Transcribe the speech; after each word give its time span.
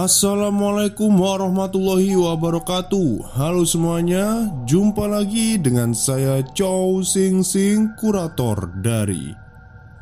Assalamualaikum 0.00 1.12
warahmatullahi 1.12 2.16
wabarakatuh. 2.16 3.36
Halo 3.36 3.68
semuanya 3.68 4.48
Jumpa 4.64 5.04
lagi 5.04 5.60
dengan 5.60 5.92
saya 5.92 6.40
Chow 6.56 7.04
Sing 7.04 7.44
Sing 7.44 7.92
Kurator 8.00 8.80
dari 8.80 9.36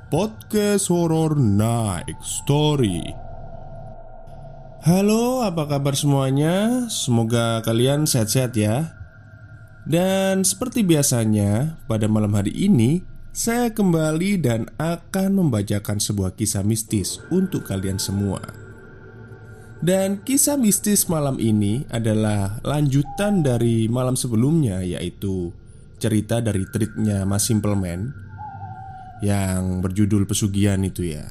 Podcast 0.07 0.87
Horror 0.87 1.35
Night 1.35 2.15
Story. 2.23 3.11
Halo 4.87 5.43
apa 5.43 5.67
kabar 5.67 5.99
semuanya? 5.99 6.87
Semoga 6.87 7.59
kalian 7.67 8.07
sehat-sehat 8.07 8.55
ya. 8.55 8.95
Dan 9.83 10.47
seperti 10.47 10.87
biasanya 10.87 11.75
Pada 11.91 12.07
malam 12.07 12.39
hari 12.39 12.55
ini 12.55 13.03
Saya 13.35 13.75
kembali 13.75 14.39
dan 14.39 14.71
akan 14.79 15.43
membacakan 15.43 15.99
sebuah 15.99 16.39
kisah 16.39 16.63
mistis 16.63 17.19
Untuk 17.35 17.67
kalian 17.67 17.97
semua 17.99 18.68
dan 19.79 20.27
kisah 20.27 20.59
mistis 20.59 21.07
malam 21.07 21.39
ini 21.39 21.87
adalah 21.87 22.59
lanjutan 22.67 23.47
dari 23.47 23.87
malam 23.87 24.19
sebelumnya 24.19 24.83
Yaitu 24.83 25.55
cerita 26.03 26.43
dari 26.43 26.67
treatnya 26.67 27.23
Mas 27.23 27.47
Simple 27.47 27.79
Man 27.79 28.11
Yang 29.23 29.63
berjudul 29.87 30.27
pesugihan 30.27 30.83
itu 30.83 31.15
ya. 31.15 31.31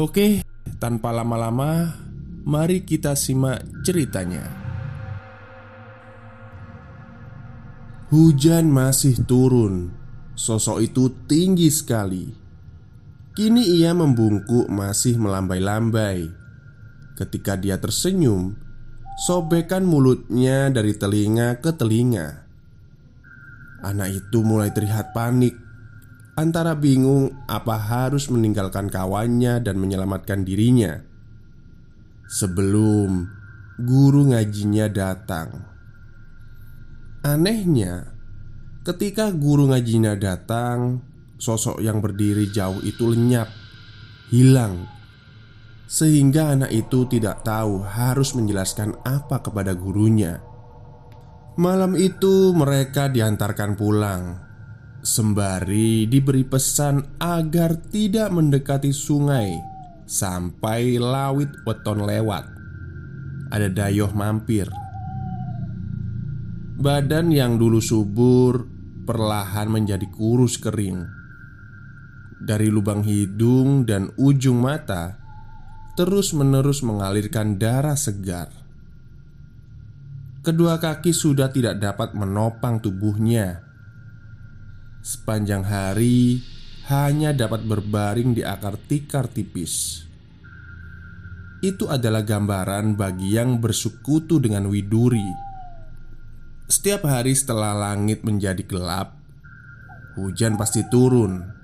Oke, 0.00 0.40
tanpa 0.80 1.12
lama-lama 1.12 2.00
Mari 2.44 2.84
kita 2.84 3.16
simak 3.16 3.64
ceritanya. 3.88 4.44
Hujan 8.12 8.68
masih 8.68 9.24
turun. 9.24 9.96
Sosok 10.36 10.84
itu 10.84 11.08
tinggi 11.24 11.72
sekali. 11.72 12.28
Kini 13.32 13.80
ia 13.80 13.96
membungkuk 13.96 14.68
masih 14.68 15.16
melambai-lambai 15.16 16.43
Ketika 17.14 17.54
dia 17.54 17.78
tersenyum, 17.78 18.58
sobekan 19.14 19.86
mulutnya 19.86 20.66
dari 20.74 20.98
telinga 20.98 21.62
ke 21.62 21.70
telinga. 21.70 22.42
Anak 23.86 24.10
itu 24.10 24.42
mulai 24.42 24.74
terlihat 24.74 25.14
panik, 25.14 25.54
antara 26.34 26.74
bingung 26.74 27.30
apa 27.46 27.78
harus 27.78 28.26
meninggalkan 28.26 28.90
kawannya 28.90 29.62
dan 29.62 29.78
menyelamatkan 29.78 30.42
dirinya. 30.42 30.98
Sebelum 32.26 33.30
guru 33.78 34.34
ngajinya 34.34 34.90
datang, 34.90 35.62
anehnya, 37.22 38.10
ketika 38.82 39.30
guru 39.30 39.70
ngajinya 39.70 40.18
datang, 40.18 40.98
sosok 41.38 41.78
yang 41.78 42.02
berdiri 42.02 42.50
jauh 42.50 42.82
itu 42.82 43.06
lenyap, 43.06 43.46
hilang 44.34 44.93
sehingga 45.84 46.56
anak 46.56 46.72
itu 46.72 47.04
tidak 47.06 47.44
tahu 47.44 47.84
harus 47.84 48.32
menjelaskan 48.32 48.96
apa 49.04 49.40
kepada 49.44 49.76
gurunya. 49.76 50.40
Malam 51.54 51.94
itu 51.94 52.50
mereka 52.50 53.06
diantarkan 53.06 53.78
pulang. 53.78 54.22
Sembari 55.04 56.08
diberi 56.08 56.42
pesan 56.42 57.20
agar 57.20 57.76
tidak 57.92 58.32
mendekati 58.32 58.88
sungai 58.88 59.52
Sampai 60.08 60.96
lawit 60.96 61.52
weton 61.68 62.08
lewat 62.08 62.48
Ada 63.52 63.68
dayoh 63.68 64.08
mampir. 64.16 64.64
Badan 66.80 67.28
yang 67.28 67.60
dulu 67.60 67.84
subur 67.84 68.64
Perlahan 69.04 69.68
menjadi 69.68 70.08
kurus 70.08 70.56
kering. 70.56 71.04
Dari 72.40 72.72
lubang 72.72 73.04
hidung 73.04 73.84
dan 73.84 74.08
ujung 74.16 74.64
mata 74.64 75.23
terus-menerus 75.94 76.82
mengalirkan 76.82 77.54
darah 77.54 77.94
segar. 77.94 78.50
Kedua 80.44 80.76
kaki 80.76 81.14
sudah 81.14 81.48
tidak 81.48 81.80
dapat 81.80 82.12
menopang 82.12 82.82
tubuhnya. 82.82 83.64
Sepanjang 85.00 85.64
hari 85.64 86.44
hanya 86.92 87.32
dapat 87.32 87.64
berbaring 87.64 88.36
di 88.36 88.44
akar 88.44 88.76
tikar 88.76 89.30
tipis. 89.30 90.04
Itu 91.64 91.88
adalah 91.88 92.20
gambaran 92.20 92.92
bagi 92.92 93.40
yang 93.40 93.56
bersekutu 93.56 94.36
dengan 94.36 94.68
Widuri. 94.68 95.24
Setiap 96.68 97.08
hari 97.08 97.32
setelah 97.32 97.72
langit 97.72 98.20
menjadi 98.20 98.60
gelap, 98.68 99.16
hujan 100.20 100.60
pasti 100.60 100.84
turun 100.92 101.63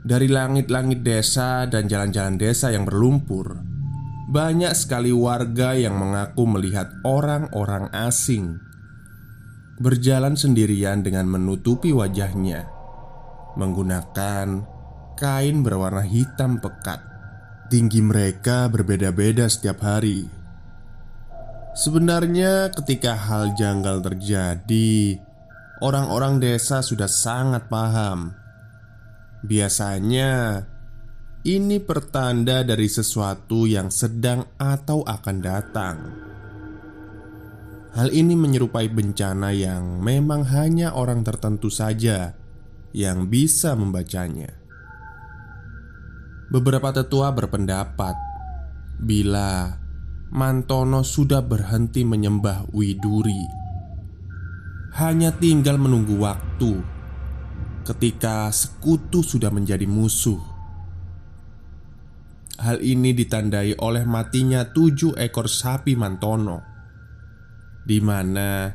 dari 0.00 0.32
langit-langit 0.32 1.04
desa 1.04 1.68
dan 1.68 1.84
jalan-jalan 1.84 2.40
desa 2.40 2.72
yang 2.72 2.88
berlumpur, 2.88 3.60
banyak 4.30 4.72
sekali 4.72 5.12
warga 5.12 5.76
yang 5.76 5.98
mengaku 5.98 6.46
melihat 6.48 6.88
orang-orang 7.02 7.90
asing 7.92 8.56
berjalan 9.80 10.36
sendirian 10.36 11.00
dengan 11.00 11.24
menutupi 11.24 11.90
wajahnya 11.90 12.68
menggunakan 13.58 14.62
kain 15.18 15.56
berwarna 15.60 16.06
hitam 16.06 16.62
pekat. 16.62 17.02
Tinggi 17.70 18.02
mereka 18.02 18.66
berbeda-beda 18.66 19.46
setiap 19.46 19.82
hari. 19.82 20.26
Sebenarnya, 21.70 22.74
ketika 22.74 23.14
hal 23.14 23.54
janggal 23.54 24.02
terjadi, 24.02 25.22
orang-orang 25.78 26.42
desa 26.42 26.82
sudah 26.82 27.06
sangat 27.06 27.70
paham 27.70 28.39
Biasanya 29.40 30.60
ini 31.48 31.80
pertanda 31.80 32.60
dari 32.60 32.84
sesuatu 32.84 33.64
yang 33.64 33.88
sedang 33.88 34.44
atau 34.60 35.00
akan 35.00 35.36
datang. 35.40 35.96
Hal 37.96 38.12
ini 38.12 38.36
menyerupai 38.36 38.92
bencana 38.92 39.48
yang 39.56 40.04
memang 40.04 40.44
hanya 40.52 40.92
orang 40.92 41.24
tertentu 41.24 41.72
saja 41.72 42.36
yang 42.92 43.32
bisa 43.32 43.72
membacanya. 43.72 44.52
Beberapa 46.52 46.92
tetua 46.92 47.32
berpendapat 47.32 48.14
bila 49.00 49.80
Mantono 50.30 51.00
sudah 51.00 51.40
berhenti 51.40 52.04
menyembah 52.04 52.68
Widuri, 52.76 53.42
hanya 55.00 55.32
tinggal 55.32 55.80
menunggu 55.80 56.20
waktu 56.20 56.99
ketika 57.82 58.52
sekutu 58.52 59.24
sudah 59.24 59.48
menjadi 59.48 59.88
musuh. 59.88 60.40
Hal 62.60 62.84
ini 62.84 63.16
ditandai 63.16 63.80
oleh 63.80 64.04
matinya 64.04 64.68
tujuh 64.68 65.16
ekor 65.16 65.48
sapi 65.48 65.96
Mantono, 65.96 66.60
di 67.88 67.98
mana 68.04 68.68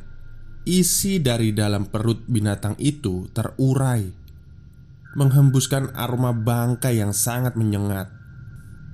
isi 0.66 1.22
dari 1.22 1.54
dalam 1.54 1.86
perut 1.86 2.26
binatang 2.26 2.74
itu 2.82 3.30
terurai, 3.30 4.02
menghembuskan 5.14 5.94
aroma 5.94 6.34
bangkai 6.34 6.98
yang 6.98 7.14
sangat 7.14 7.54
menyengat. 7.54 8.10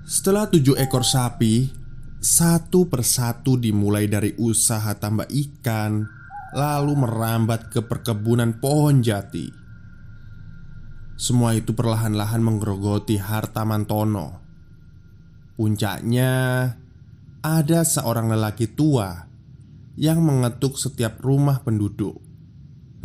Setelah 0.04 0.52
tujuh 0.52 0.76
ekor 0.76 1.08
sapi, 1.08 1.72
satu 2.20 2.92
persatu 2.92 3.56
dimulai 3.56 4.12
dari 4.12 4.36
usaha 4.36 4.92
tambah 5.00 5.32
ikan, 5.32 6.04
lalu 6.52 6.94
merambat 7.00 7.72
ke 7.72 7.80
perkebunan 7.80 8.60
pohon 8.60 9.00
jati. 9.00 9.61
Semua 11.22 11.54
itu 11.54 11.78
perlahan-lahan 11.78 12.42
menggerogoti 12.42 13.22
harta 13.22 13.62
Mantono. 13.62 14.42
Puncaknya, 15.54 16.34
ada 17.46 17.80
seorang 17.86 18.34
lelaki 18.34 18.66
tua 18.66 19.30
yang 20.02 20.26
mengetuk 20.26 20.82
setiap 20.82 21.22
rumah 21.22 21.62
penduduk. 21.62 22.18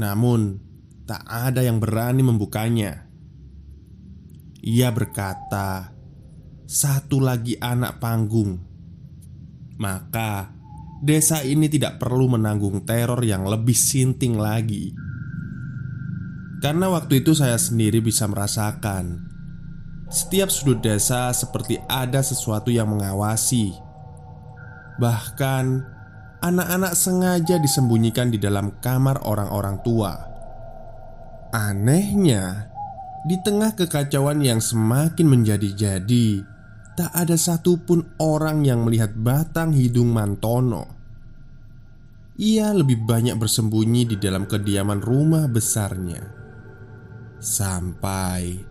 Namun, 0.01 0.57
tak 1.05 1.29
ada 1.29 1.61
yang 1.61 1.77
berani 1.77 2.25
membukanya. 2.25 3.05
Ia 4.65 4.89
berkata, 4.97 5.93
"Satu 6.65 7.21
lagi 7.21 7.61
anak 7.61 8.01
panggung, 8.01 8.65
maka 9.77 10.57
desa 11.05 11.45
ini 11.45 11.69
tidak 11.69 12.01
perlu 12.01 12.33
menanggung 12.33 12.81
teror 12.89 13.21
yang 13.21 13.45
lebih 13.45 13.77
sinting 13.77 14.41
lagi." 14.41 15.06
Karena 16.67 16.91
waktu 16.91 17.23
itu 17.23 17.31
saya 17.31 17.55
sendiri 17.63 18.03
bisa 18.03 18.27
merasakan 18.27 19.23
Setiap 20.11 20.51
sudut 20.51 20.83
desa 20.83 21.31
seperti 21.31 21.79
ada 21.87 22.19
sesuatu 22.27 22.75
yang 22.75 22.91
mengawasi. 22.91 23.71
Bahkan 24.99 25.95
Anak-anak 26.43 26.99
sengaja 26.99 27.63
disembunyikan 27.63 28.35
di 28.35 28.43
dalam 28.43 28.83
kamar 28.83 29.23
orang-orang 29.31 29.79
tua. 29.87 30.19
Anehnya 31.55 32.67
Di 33.31 33.39
tengah 33.47 33.79
kekacauan 33.79 34.43
yang 34.43 34.59
semakin 34.59 35.23
menjadi-jadi 35.23 36.43
Tak 36.99 37.15
ada 37.15 37.39
satupun 37.39 38.19
orang 38.19 38.67
yang 38.67 38.83
melihat 38.83 39.15
batang 39.15 39.71
hidung 39.71 40.11
Mantono. 40.11 40.91
Ia 42.43 42.75
lebih 42.75 43.07
banyak 43.07 43.39
bersembunyi 43.39 44.03
di 44.11 44.17
dalam 44.19 44.51
kediaman 44.51 44.99
rumah 44.99 45.47
besarnya 45.47 46.36
Sampai 47.37 48.65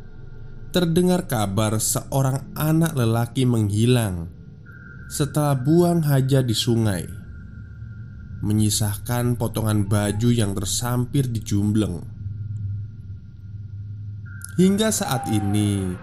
terdengar 0.73 1.29
kabar 1.29 1.77
seorang 1.77 2.51
anak 2.57 2.97
lelaki 2.97 3.45
menghilang 3.45 4.27
setelah 5.05 5.53
buang 5.53 6.01
hajat 6.01 6.49
di 6.49 6.57
sungai, 6.57 7.05
menyisahkan 8.41 9.37
potongan 9.37 9.85
baju 9.85 10.29
yang 10.33 10.57
tersampir 10.57 11.29
di 11.29 11.45
jumbleng. 11.45 12.01
Hingga 14.57 14.89
saat 14.89 15.29
ini, 15.29 15.93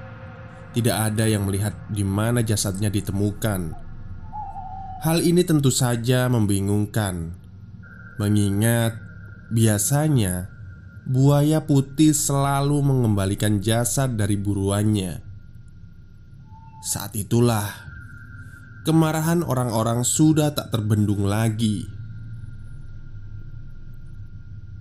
tidak 0.70 1.12
ada 1.12 1.26
yang 1.26 1.50
melihat 1.50 1.74
di 1.90 2.06
mana 2.06 2.46
jasadnya 2.46 2.88
ditemukan. 2.88 3.74
Hal 5.02 5.18
ini 5.18 5.42
tentu 5.42 5.74
saja 5.74 6.30
membingungkan, 6.30 7.34
mengingat 8.22 8.94
biasanya 9.50 10.51
buaya 11.02 11.66
putih 11.66 12.14
selalu 12.14 12.82
mengembalikan 12.82 13.58
jasad 13.58 14.14
dari 14.14 14.38
buruannya. 14.38 15.18
Saat 16.82 17.14
itulah 17.18 17.66
kemarahan 18.82 19.46
orang-orang 19.46 20.02
sudah 20.02 20.54
tak 20.54 20.74
terbendung 20.74 21.26
lagi. 21.26 21.86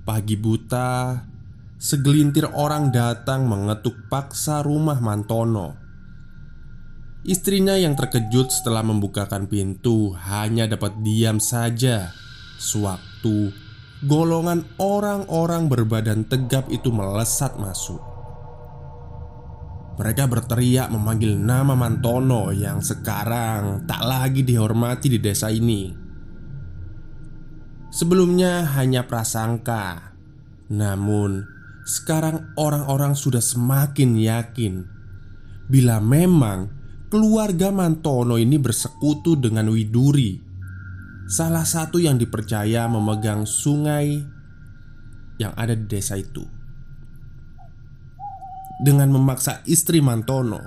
Pagi 0.02 0.34
buta, 0.34 1.22
segelintir 1.78 2.50
orang 2.58 2.90
datang 2.90 3.46
mengetuk 3.46 4.10
paksa 4.10 4.66
rumah 4.66 4.98
Mantono. 4.98 5.78
Istrinya 7.22 7.78
yang 7.78 7.94
terkejut 7.94 8.50
setelah 8.50 8.82
membukakan 8.82 9.46
pintu 9.46 10.10
hanya 10.26 10.66
dapat 10.66 11.06
diam 11.06 11.38
saja 11.38 12.10
sewaktu 12.58 13.54
golongan 14.01 14.65
orang-orang 14.81 15.69
berbadan 15.69 16.25
tegap 16.25 16.65
itu 16.74 16.89
melesat 16.89 17.53
masuk. 17.62 18.01
Mereka 20.01 20.25
berteriak 20.25 20.89
memanggil 20.89 21.38
nama 21.38 21.77
Mantono 21.77 22.50
yang 22.50 22.81
sekarang 22.81 23.86
tak 23.86 24.01
lagi 24.01 24.42
dihormati 24.42 25.13
di 25.13 25.19
desa 25.21 25.53
ini. 25.53 25.94
Sebelumnya 27.92 28.65
hanya 28.80 29.06
prasangka, 29.06 30.15
namun 30.74 31.45
sekarang 31.86 32.56
orang-orang 32.57 33.13
sudah 33.13 33.44
semakin 33.44 34.15
yakin 34.18 34.88
bila 35.69 36.01
memang 36.01 36.71
keluarga 37.12 37.69
Mantono 37.69 38.39
ini 38.39 38.56
bersekutu 38.57 39.38
dengan 39.38 39.69
Widuri, 39.69 40.50
salah 41.31 41.63
satu 41.63 41.95
yang 41.95 42.19
dipercaya 42.19 42.92
memegang 42.92 43.48
sungai 43.48 44.19
yang 45.39 45.56
ada 45.56 45.72
di 45.72 45.88
desa 45.88 46.19
itu. 46.19 46.44
Dengan 48.83 49.16
memaksa 49.16 49.63
istri 49.63 50.04
Mantono, 50.04 50.60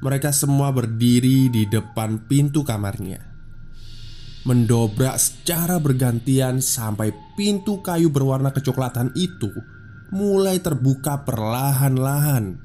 mereka 0.00 0.32
semua 0.32 0.72
berdiri 0.72 1.52
di 1.52 1.68
depan 1.68 2.24
pintu 2.24 2.64
kamarnya, 2.64 3.20
mendobrak 4.48 5.20
secara 5.20 5.76
bergantian 5.76 6.64
sampai 6.64 7.12
pintu 7.36 7.84
kayu 7.84 8.08
berwarna 8.08 8.56
kecoklatan 8.56 9.12
itu 9.20 9.52
mulai 10.08 10.64
terbuka 10.64 11.28
perlahan-lahan. 11.28 12.56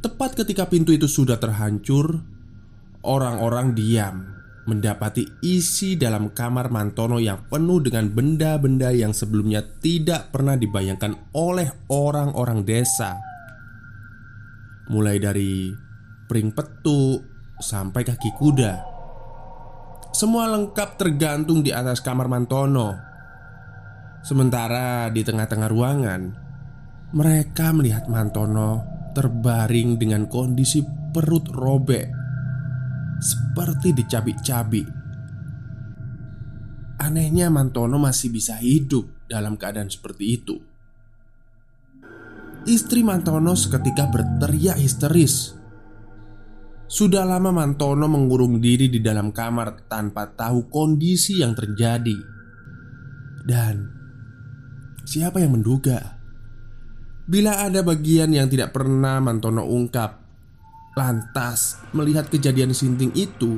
Tepat 0.00 0.32
ketika 0.32 0.64
pintu 0.72 0.96
itu 0.96 1.04
sudah 1.04 1.36
terhancur, 1.36 2.24
orang-orang 3.04 3.76
diam 3.76 4.31
mendapati 4.62 5.42
isi 5.42 5.98
dalam 5.98 6.30
kamar 6.30 6.70
Mantono 6.70 7.18
yang 7.18 7.50
penuh 7.50 7.82
dengan 7.82 8.06
benda-benda 8.06 8.94
yang 8.94 9.10
sebelumnya 9.10 9.62
tidak 9.82 10.30
pernah 10.30 10.54
dibayangkan 10.54 11.34
oleh 11.34 11.66
orang-orang 11.90 12.62
desa. 12.62 13.18
Mulai 14.86 15.18
dari 15.18 15.74
pring 16.30 16.54
petuk 16.54 17.26
sampai 17.58 18.02
kaki 18.06 18.30
kuda. 18.38 18.74
Semua 20.12 20.46
lengkap 20.52 21.00
tergantung 21.00 21.64
di 21.64 21.74
atas 21.74 21.98
kamar 22.04 22.28
Mantono. 22.30 22.94
Sementara 24.22 25.10
di 25.10 25.26
tengah-tengah 25.26 25.70
ruangan, 25.72 26.20
mereka 27.18 27.74
melihat 27.74 28.06
Mantono 28.06 28.86
terbaring 29.18 29.98
dengan 29.98 30.30
kondisi 30.30 30.86
perut 31.10 31.50
robek 31.50 32.21
seperti 33.22 33.94
dicabik-cabik. 33.94 34.90
Anehnya 36.98 37.50
Mantono 37.50 38.02
masih 38.02 38.34
bisa 38.34 38.58
hidup 38.58 39.06
dalam 39.30 39.54
keadaan 39.54 39.90
seperti 39.90 40.24
itu. 40.42 40.56
Istri 42.62 43.02
Mantono 43.02 43.54
seketika 43.54 44.06
berteriak 44.10 44.78
histeris. 44.78 45.54
Sudah 46.86 47.24
lama 47.24 47.50
Mantono 47.50 48.06
mengurung 48.06 48.60
diri 48.62 48.86
di 48.86 49.00
dalam 49.02 49.34
kamar 49.34 49.88
tanpa 49.90 50.30
tahu 50.30 50.70
kondisi 50.70 51.42
yang 51.42 51.58
terjadi. 51.58 52.18
Dan 53.42 53.90
siapa 55.02 55.42
yang 55.42 55.58
menduga 55.58 56.22
Bila 57.22 57.62
ada 57.62 57.86
bagian 57.86 58.34
yang 58.34 58.50
tidak 58.50 58.74
pernah 58.74 59.22
Mantono 59.22 59.62
ungkap 59.62 60.21
Lantas 60.92 61.80
melihat 61.96 62.28
kejadian 62.28 62.76
sinting 62.76 63.12
itu 63.16 63.56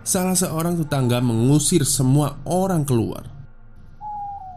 Salah 0.00 0.34
seorang 0.34 0.80
tetangga 0.80 1.20
mengusir 1.20 1.84
semua 1.84 2.40
orang 2.48 2.88
keluar. 2.88 3.28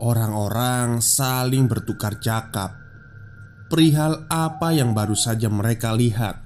Orang-orang 0.01 1.03
saling 1.03 1.69
bertukar 1.69 2.17
cakap 2.17 2.73
Perihal 3.69 4.25
apa 4.29 4.73
yang 4.73 4.97
baru 4.97 5.13
saja 5.13 5.49
mereka 5.53 5.93
lihat? 5.93 6.41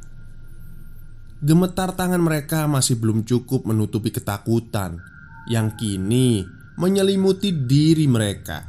Gemetar 1.39 1.93
tangan 1.93 2.19
mereka 2.19 2.65
masih 2.65 2.97
belum 2.97 3.21
cukup 3.23 3.69
menutupi 3.69 4.09
ketakutan 4.09 4.99
Yang 5.47 5.67
kini 5.79 6.43
menyelimuti 6.77 7.53
diri 7.53 8.05
mereka. 8.05 8.67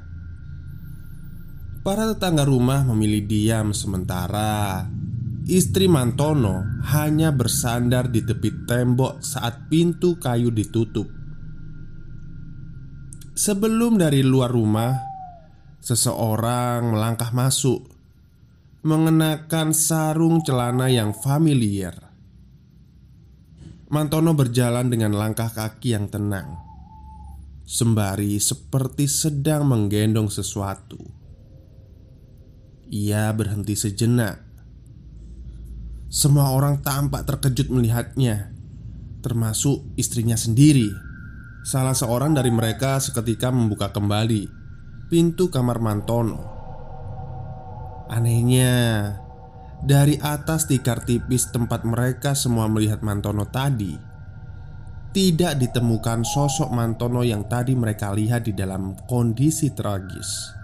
Para 1.82 2.04
tetangga 2.12 2.44
rumah 2.44 2.84
memilih 2.84 3.24
diam 3.24 3.72
sementara 3.72 4.84
Istri 5.48 5.88
Mantono 5.88 6.60
hanya 6.92 7.32
bersandar 7.32 8.12
di 8.12 8.20
tepi 8.20 8.68
tembok 8.68 9.24
saat 9.24 9.72
pintu 9.72 10.20
kayu 10.20 10.52
ditutup 10.52 11.08
Sebelum 13.32 13.96
dari 13.96 14.20
luar 14.20 14.52
rumah 14.52 14.92
Seseorang 15.80 16.92
melangkah 16.92 17.32
masuk 17.32 17.80
Mengenakan 18.84 19.72
sarung 19.72 20.44
celana 20.44 20.92
yang 20.92 21.16
familiar 21.16 21.96
Mantono 23.88 24.36
berjalan 24.36 24.92
dengan 24.92 25.16
langkah 25.16 25.48
kaki 25.48 25.96
yang 25.96 26.12
tenang 26.12 26.60
Sembari 27.64 28.36
seperti 28.36 29.08
sedang 29.08 29.64
menggendong 29.64 30.28
sesuatu 30.28 31.18
ia 32.88 33.28
berhenti 33.36 33.76
sejenak. 33.76 34.47
Semua 36.08 36.56
orang 36.56 36.80
tampak 36.80 37.28
terkejut 37.28 37.68
melihatnya, 37.68 38.48
termasuk 39.20 39.84
istrinya 40.00 40.40
sendiri. 40.40 40.88
Salah 41.68 41.92
seorang 41.92 42.32
dari 42.32 42.48
mereka 42.48 42.96
seketika 42.96 43.52
membuka 43.52 43.92
kembali 43.92 44.48
pintu 45.12 45.52
kamar 45.52 45.84
Mantono. 45.84 46.40
Anehnya, 48.08 48.72
dari 49.84 50.16
atas 50.16 50.64
tikar 50.64 51.04
tipis 51.04 51.52
tempat 51.52 51.84
mereka 51.84 52.32
semua 52.32 52.72
melihat 52.72 53.04
Mantono 53.04 53.44
tadi, 53.44 53.92
tidak 55.12 55.60
ditemukan 55.60 56.24
sosok 56.24 56.72
Mantono 56.72 57.20
yang 57.20 57.44
tadi 57.52 57.76
mereka 57.76 58.16
lihat 58.16 58.48
di 58.48 58.56
dalam 58.56 58.96
kondisi 59.04 59.76
tragis. 59.76 60.57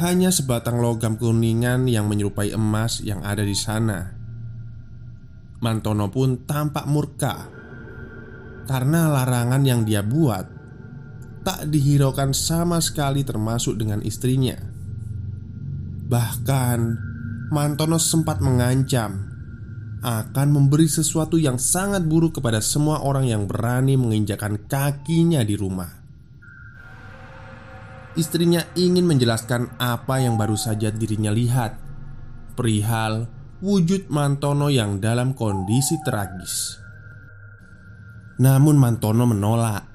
Hanya 0.00 0.32
sebatang 0.32 0.80
logam 0.80 1.20
kuningan 1.20 1.84
yang 1.84 2.08
menyerupai 2.08 2.56
emas 2.56 3.04
yang 3.04 3.20
ada 3.20 3.44
di 3.44 3.52
sana. 3.52 4.16
Mantono 5.60 6.08
pun 6.08 6.48
tampak 6.48 6.88
murka 6.88 7.44
karena 8.64 9.12
larangan 9.12 9.60
yang 9.60 9.84
dia 9.84 10.00
buat 10.00 10.48
tak 11.44 11.68
dihiraukan 11.68 12.32
sama 12.32 12.80
sekali, 12.80 13.24
termasuk 13.28 13.76
dengan 13.76 14.00
istrinya. 14.00 14.56
Bahkan, 16.08 16.78
Mantono 17.52 18.00
sempat 18.00 18.40
mengancam 18.40 19.28
akan 20.00 20.48
memberi 20.48 20.88
sesuatu 20.88 21.36
yang 21.36 21.60
sangat 21.60 22.08
buruk 22.08 22.40
kepada 22.40 22.64
semua 22.64 23.04
orang 23.04 23.28
yang 23.28 23.44
berani 23.44 24.00
menginjakan 24.00 24.64
kakinya 24.64 25.44
di 25.44 25.60
rumah. 25.60 25.99
Istrinya 28.18 28.66
ingin 28.74 29.06
menjelaskan 29.06 29.78
apa 29.78 30.18
yang 30.18 30.34
baru 30.34 30.58
saja 30.58 30.90
dirinya 30.90 31.30
lihat. 31.30 31.78
Perihal 32.58 33.30
wujud 33.62 34.10
Mantono 34.10 34.66
yang 34.66 34.98
dalam 34.98 35.30
kondisi 35.30 35.94
tragis. 36.02 36.74
Namun 38.42 38.74
Mantono 38.82 39.30
menolak. 39.30 39.86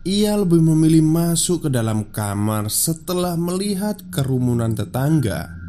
Ia 0.00 0.32
lebih 0.32 0.64
memilih 0.64 1.04
masuk 1.04 1.68
ke 1.68 1.70
dalam 1.70 2.08
kamar 2.08 2.72
setelah 2.72 3.36
melihat 3.36 4.00
kerumunan 4.08 4.72
tetangga. 4.72 5.60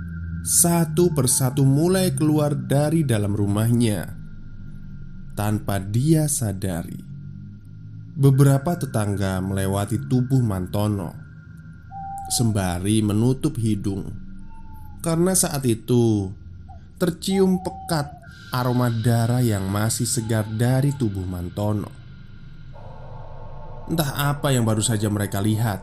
Satu 0.48 1.12
persatu 1.12 1.68
mulai 1.68 2.16
keluar 2.16 2.56
dari 2.56 3.04
dalam 3.04 3.36
rumahnya. 3.36 4.08
Tanpa 5.36 5.84
dia 5.84 6.32
sadari, 6.32 6.98
beberapa 8.16 8.80
tetangga 8.80 9.44
melewati 9.44 10.00
tubuh 10.08 10.40
Mantono 10.40 11.21
sembari 12.32 13.04
menutup 13.04 13.60
hidung 13.60 14.08
karena 15.02 15.34
saat 15.34 15.66
itu 15.66 16.30
tercium 17.02 17.60
pekat 17.66 18.22
aroma 18.54 18.94
darah 18.94 19.42
yang 19.42 19.66
masih 19.66 20.06
segar 20.06 20.46
dari 20.46 20.94
tubuh 20.94 21.26
Mantono. 21.26 21.90
Entah 23.90 24.32
apa 24.32 24.54
yang 24.54 24.64
baru 24.64 24.86
saja 24.86 25.10
mereka 25.10 25.42
lihat. 25.42 25.82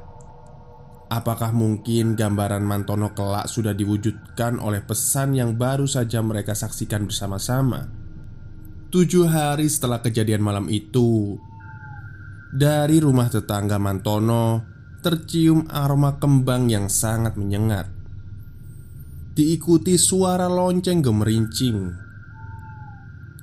Apakah 1.09 1.57
mungkin 1.57 2.15
gambaran 2.15 2.63
Mantono 2.63 3.17
kelak 3.17 3.49
sudah 3.49 3.73
diwujudkan 3.73 4.61
oleh 4.61 4.85
pesan 4.85 5.35
yang 5.35 5.57
baru 5.57 5.89
saja 5.89 6.21
mereka 6.21 6.53
saksikan 6.53 7.09
bersama-sama? 7.09 7.89
Tujuh 8.93 9.27
hari 9.27 9.69
setelah 9.69 10.01
kejadian 10.01 10.41
malam 10.41 10.65
itu 10.73 11.37
Dari 12.49 13.05
rumah 13.05 13.29
tetangga 13.29 13.77
Mantono 13.77 14.78
Tercium 14.99 15.71
aroma 15.71 16.19
kembang 16.19 16.67
yang 16.69 16.91
sangat 16.91 17.39
menyengat. 17.39 17.87
Diikuti 19.35 19.95
suara 19.95 20.51
lonceng 20.51 20.99
gemerincing. 20.99 21.79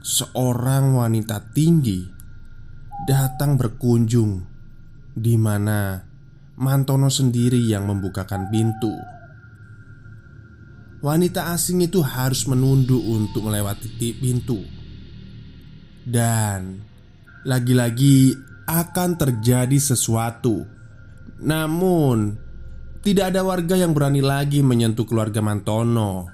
Seorang 0.06 0.94
wanita 1.00 1.42
tinggi 1.56 2.16
Datang 3.06 3.54
berkunjung 3.54 4.42
di 5.14 5.38
mana 5.38 6.02
Mantono 6.58 7.06
sendiri 7.06 7.62
yang 7.62 7.86
membukakan 7.86 8.50
pintu. 8.50 8.96
Wanita 11.06 11.54
asing 11.54 11.86
itu 11.86 12.02
harus 12.02 12.50
menunduk 12.50 12.98
untuk 12.98 13.46
melewati 13.46 13.94
pintu. 14.18 14.58
Dan 16.02 16.82
lagi-lagi 17.46 18.34
akan 18.66 19.22
terjadi 19.22 19.78
sesuatu. 19.78 20.66
Namun, 21.42 22.40
tidak 23.04 23.36
ada 23.36 23.42
warga 23.44 23.76
yang 23.76 23.92
berani 23.92 24.24
lagi 24.24 24.64
menyentuh 24.64 25.04
keluarga 25.04 25.44
Mantono. 25.44 26.32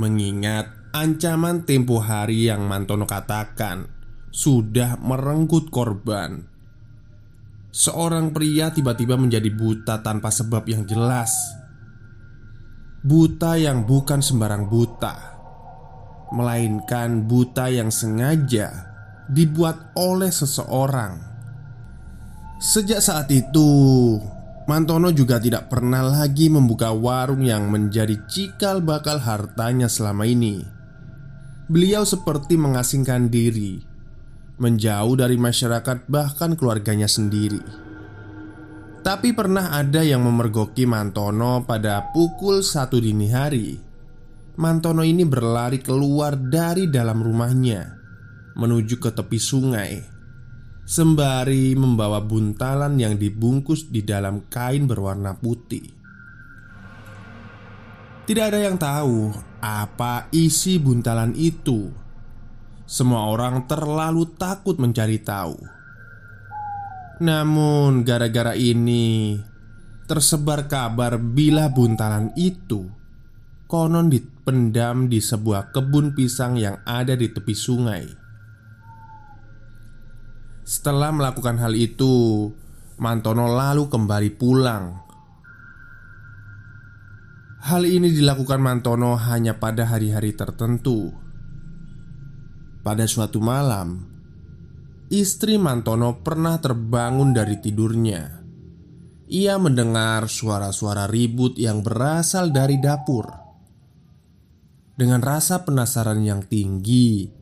Mengingat 0.00 0.92
ancaman 0.96 1.68
tempo 1.68 2.00
hari 2.00 2.48
yang 2.48 2.64
Mantono 2.64 3.04
katakan 3.04 3.88
sudah 4.32 4.96
merenggut 5.00 5.68
korban. 5.68 6.48
Seorang 7.72 8.36
pria 8.36 8.72
tiba-tiba 8.72 9.16
menjadi 9.16 9.48
buta 9.48 10.00
tanpa 10.04 10.28
sebab 10.28 10.64
yang 10.68 10.84
jelas. 10.84 11.32
Buta 13.02 13.56
yang 13.56 13.84
bukan 13.88 14.20
sembarang 14.20 14.68
buta 14.68 15.32
melainkan 16.32 17.28
buta 17.28 17.68
yang 17.68 17.92
sengaja 17.92 18.88
dibuat 19.28 19.92
oleh 19.94 20.32
seseorang. 20.32 21.31
Sejak 22.62 23.02
saat 23.02 23.26
itu, 23.34 23.66
Mantono 24.70 25.10
juga 25.10 25.42
tidak 25.42 25.66
pernah 25.66 25.98
lagi 26.06 26.46
membuka 26.46 26.94
warung 26.94 27.42
yang 27.42 27.66
menjadi 27.66 28.14
cikal 28.30 28.78
bakal 28.78 29.18
hartanya 29.18 29.90
selama 29.90 30.22
ini. 30.22 30.62
Beliau 31.66 32.06
seperti 32.06 32.54
mengasingkan 32.54 33.26
diri, 33.26 33.82
menjauh 34.62 35.18
dari 35.18 35.34
masyarakat, 35.34 36.06
bahkan 36.06 36.54
keluarganya 36.54 37.10
sendiri. 37.10 37.58
Tapi 39.02 39.34
pernah 39.34 39.74
ada 39.74 40.06
yang 40.06 40.22
memergoki 40.22 40.86
Mantono 40.86 41.66
pada 41.66 42.14
pukul 42.14 42.62
satu 42.62 43.02
dini 43.02 43.26
hari 43.34 43.74
Mantono 44.52 45.00
ini 45.00 45.24
berlari 45.24 45.80
keluar 45.80 46.38
dari 46.38 46.86
dalam 46.86 47.24
rumahnya 47.24 47.98
menuju 48.52 49.00
ke 49.00 49.08
tepi 49.08 49.40
sungai, 49.40 50.11
sembari 50.82 51.72
membawa 51.78 52.18
buntalan 52.20 52.98
yang 52.98 53.14
dibungkus 53.16 53.88
di 53.88 54.02
dalam 54.02 54.50
kain 54.50 54.90
berwarna 54.90 55.38
putih. 55.38 55.86
Tidak 58.22 58.44
ada 58.44 58.58
yang 58.62 58.78
tahu 58.78 59.34
apa 59.58 60.30
isi 60.30 60.78
buntalan 60.78 61.34
itu. 61.34 61.90
Semua 62.86 63.30
orang 63.30 63.66
terlalu 63.66 64.36
takut 64.36 64.78
mencari 64.78 65.18
tahu. 65.18 65.56
Namun, 67.22 68.02
gara-gara 68.02 68.52
ini 68.52 69.38
tersebar 70.06 70.66
kabar 70.68 71.16
bila 71.16 71.70
buntalan 71.70 72.34
itu 72.36 72.84
konon 73.72 74.12
dipendam 74.12 75.08
di 75.08 75.16
sebuah 75.16 75.72
kebun 75.72 76.12
pisang 76.12 76.60
yang 76.60 76.84
ada 76.84 77.16
di 77.16 77.32
tepi 77.32 77.56
sungai. 77.56 78.21
Setelah 80.62 81.10
melakukan 81.10 81.58
hal 81.58 81.74
itu, 81.74 82.46
Mantono 83.02 83.50
lalu 83.50 83.90
kembali 83.90 84.30
pulang. 84.38 84.84
Hal 87.66 87.82
ini 87.82 88.14
dilakukan 88.14 88.62
Mantono 88.62 89.18
hanya 89.18 89.58
pada 89.58 89.90
hari-hari 89.90 90.34
tertentu. 90.38 91.10
Pada 92.82 93.06
suatu 93.06 93.42
malam, 93.42 94.06
istri 95.10 95.58
Mantono 95.58 96.22
pernah 96.22 96.58
terbangun 96.62 97.34
dari 97.34 97.58
tidurnya. 97.58 98.42
Ia 99.34 99.58
mendengar 99.58 100.30
suara-suara 100.30 101.10
ribut 101.10 101.58
yang 101.58 101.82
berasal 101.82 102.54
dari 102.54 102.78
dapur. 102.78 103.26
Dengan 104.94 105.22
rasa 105.22 105.66
penasaran 105.66 106.22
yang 106.22 106.46
tinggi, 106.46 107.41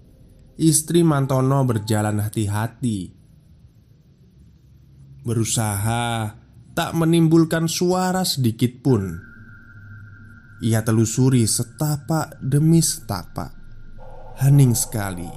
istri 0.61 1.00
Mantono 1.00 1.64
berjalan 1.64 2.21
hati-hati, 2.21 3.09
berusaha 5.25 6.37
tak 6.76 6.90
menimbulkan 6.93 7.64
suara 7.64 8.29
sedikit 8.29 8.85
pun. 8.85 9.17
Ia 10.61 10.85
telusuri 10.85 11.49
setapak 11.49 12.37
demi 12.45 12.85
setapak, 12.85 13.57
hening 14.45 14.76
sekali. 14.76 15.33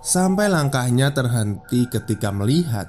Sampai 0.00 0.48
langkahnya 0.48 1.12
terhenti 1.12 1.84
ketika 1.92 2.32
melihat 2.32 2.88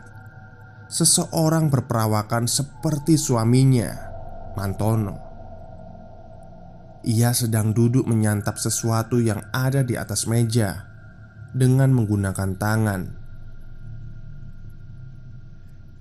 seseorang 0.87 1.67
berperawakan 1.67 2.47
seperti 2.47 3.19
suaminya, 3.19 3.91
Mantono. 4.55 5.26
Ia 7.07 7.31
sedang 7.31 7.71
duduk 7.71 8.03
menyantap 8.03 8.59
sesuatu 8.59 9.23
yang 9.23 9.39
ada 9.55 9.79
di 9.79 9.95
atas 9.95 10.27
meja 10.27 10.83
dengan 11.55 11.95
menggunakan 11.95 12.51
tangan. 12.59 13.01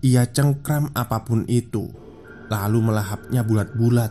Ia 0.02 0.26
cengkram 0.26 0.90
apa 0.98 1.22
pun 1.22 1.46
itu, 1.46 1.86
lalu 2.50 2.90
melahapnya 2.90 3.46
bulat-bulat. 3.46 4.10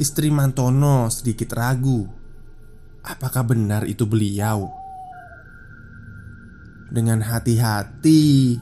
Istri 0.00 0.32
Mantono 0.32 1.12
sedikit 1.12 1.52
ragu, 1.52 2.08
apakah 3.04 3.44
benar 3.44 3.84
itu 3.84 4.08
beliau? 4.08 4.72
Dengan 6.88 7.20
hati-hati, 7.20 8.56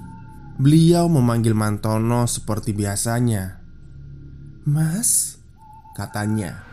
beliau 0.59 1.07
memanggil 1.07 1.55
Mantono 1.55 2.27
seperti 2.27 2.75
biasanya. 2.75 3.63
"Mas." 4.67 5.32
Katanya. 5.93 6.65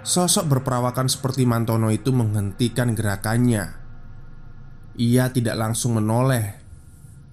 Sosok 0.00 0.48
berperawakan 0.48 1.12
seperti 1.12 1.44
Mantono 1.44 1.92
itu 1.92 2.08
menghentikan 2.08 2.96
gerakannya. 2.96 3.76
Ia 4.96 5.28
tidak 5.28 5.56
langsung 5.60 6.00
menoleh, 6.00 6.60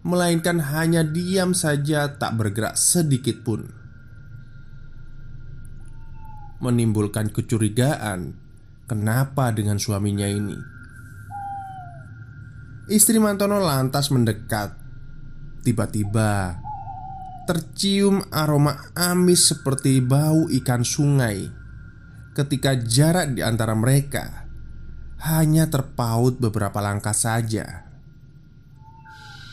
melainkan 0.04 0.60
hanya 0.60 1.04
diam 1.04 1.56
saja, 1.56 2.16
tak 2.20 2.36
bergerak 2.36 2.76
sedikit 2.76 3.44
pun. 3.44 3.72
Menimbulkan 6.60 7.32
kecurigaan, 7.32 8.36
kenapa 8.88 9.56
dengan 9.56 9.80
suaminya 9.80 10.28
ini? 10.28 10.58
Istri 12.88 13.20
Mantono 13.20 13.60
lantas 13.60 14.08
mendekat. 14.16 14.76
Tiba-tiba, 15.68 16.64
tercium 17.48 18.28
aroma 18.28 18.92
amis 18.92 19.56
seperti 19.56 20.04
bau 20.04 20.52
ikan 20.52 20.84
sungai 20.84 21.48
ketika 22.36 22.76
jarak 22.76 23.34
di 23.34 23.42
antara 23.42 23.72
mereka 23.72 24.46
hanya 25.24 25.66
terpaut 25.72 26.38
beberapa 26.38 26.78
langkah 26.84 27.16
saja. 27.16 27.88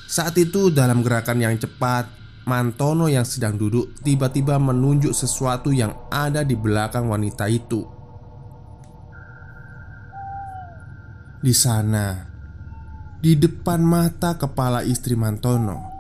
Saat 0.05 0.37
itu, 0.37 0.69
dalam 0.69 1.01
gerakan 1.01 1.41
yang 1.41 1.57
cepat, 1.57 2.11
Mantono 2.45 3.09
yang 3.09 3.25
sedang 3.25 3.57
duduk 3.57 3.97
tiba-tiba 4.05 4.61
menunjuk 4.61 5.17
sesuatu 5.17 5.73
yang 5.73 5.97
ada 6.13 6.45
di 6.45 6.53
belakang 6.53 7.09
wanita 7.09 7.49
itu. 7.49 7.89
Di 11.41 11.55
sana, 11.57 12.21
di 13.17 13.33
depan 13.41 13.81
mata 13.81 14.37
kepala 14.37 14.85
istri 14.85 15.17
Mantono, 15.17 15.94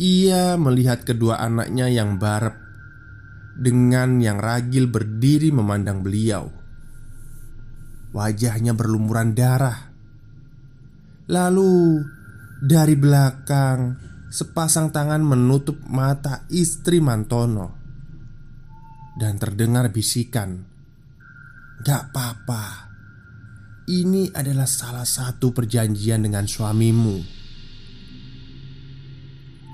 ia 0.00 0.56
melihat 0.56 1.04
kedua 1.04 1.36
anaknya 1.42 1.88
yang 1.92 2.16
barep 2.16 2.56
dengan 3.56 4.16
yang 4.20 4.40
ragil 4.40 4.88
berdiri 4.88 5.52
memandang 5.52 6.00
beliau. 6.00 6.48
Wajahnya 8.12 8.72
berlumuran 8.76 9.36
darah. 9.36 9.92
Lalu 11.28 12.04
dari 12.60 12.96
belakang 12.96 13.96
sepasang 14.32 14.92
tangan 14.92 15.20
menutup 15.20 15.80
mata 15.88 16.44
istri 16.52 17.00
Mantono 17.00 17.76
dan 19.16 19.36
terdengar 19.36 19.92
bisikan, 19.92 20.60
"Gak 21.84 22.12
apa-apa, 22.12 22.64
ini 23.88 24.32
adalah 24.32 24.68
salah 24.68 25.04
satu 25.04 25.52
perjanjian 25.52 26.24
dengan 26.24 26.48
suamimu." 26.48 27.41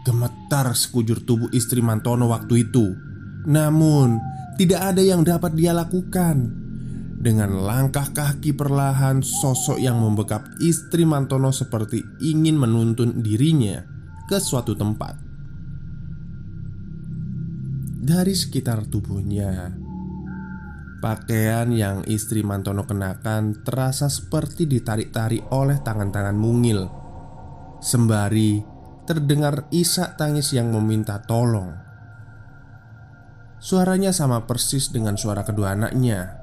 Gemetar 0.07 0.73
sekujur 0.73 1.23
tubuh 1.23 1.50
istri 1.52 1.83
Mantono 1.85 2.31
waktu 2.31 2.69
itu, 2.69 2.95
namun 3.47 4.19
tidak 4.59 4.95
ada 4.95 5.02
yang 5.02 5.23
dapat 5.23 5.55
dia 5.55 5.71
lakukan. 5.71 6.67
Dengan 7.19 7.67
langkah 7.67 8.14
kaki 8.14 8.55
perlahan 8.55 9.26
Sosok 9.26 9.83
yang 9.83 9.99
membekap 9.99 10.47
istri 10.62 11.02
Mantono 11.02 11.50
seperti 11.50 11.99
ingin 12.23 12.55
menuntun 12.55 13.26
dirinya 13.26 13.83
ke 14.31 14.38
suatu 14.38 14.78
tempat. 14.78 15.19
Dari 17.99 18.33
sekitar 18.33 18.87
tubuhnya 18.87 19.75
Pakaian 20.99 21.71
yang 21.71 22.02
istri 22.11 22.43
Mantono 22.43 22.83
kenakan 22.83 23.62
terasa 23.62 24.11
seperti 24.11 24.67
ditarik-tarik 24.67 25.47
oleh 25.55 25.78
tangan-tangan 25.78 26.35
mungil. 26.35 26.90
Sembari 27.78 28.77
terdengar 29.09 29.65
isak 29.73 30.21
tangis 30.21 30.53
yang 30.53 30.69
meminta 30.69 31.17
tolong. 31.25 31.73
Suaranya 33.57 34.12
sama 34.12 34.45
persis 34.45 34.93
dengan 34.93 35.17
suara 35.17 35.49
kedua 35.49 35.73
anaknya. 35.73 36.37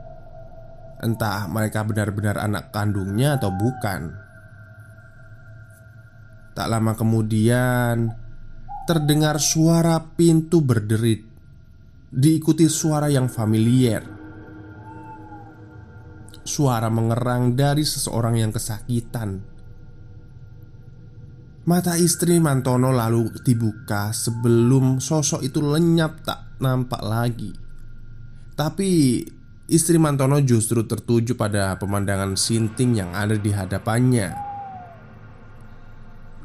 Entah 0.98 1.46
mereka 1.46 1.86
benar-benar 1.86 2.42
anak 2.42 2.74
kandungnya 2.74 3.38
atau 3.38 3.54
bukan. 3.54 4.02
Tak 6.58 6.68
lama 6.72 6.98
kemudian 6.98 8.10
Terdengar 8.90 9.38
suara 9.38 10.02
pintu 10.02 10.66
berderit 10.66 11.22
Diikuti 12.10 12.66
suara 12.66 13.12
yang 13.14 13.30
familiar. 13.30 14.02
Suara 16.42 16.90
mengerang 16.90 17.54
dari 17.54 17.86
seseorang 17.86 18.40
yang 18.42 18.50
kesakitan 18.50 19.55
Mata 21.66 21.98
istri 21.98 22.38
Mantono 22.38 22.94
lalu 22.94 23.42
dibuka 23.42 24.14
sebelum 24.14 25.02
sosok 25.02 25.42
itu 25.42 25.66
lenyap 25.66 26.22
tak 26.22 26.62
nampak 26.62 27.02
lagi 27.02 27.50
Tapi 28.54 29.22
Istri 29.66 29.98
Mantono 29.98 30.38
justru 30.46 30.86
tertuju 30.86 31.34
pada 31.34 31.74
pemandangan 31.82 32.38
sinting 32.38 33.02
yang 33.02 33.18
ada 33.18 33.34
di 33.34 33.50
hadapannya. 33.50 34.30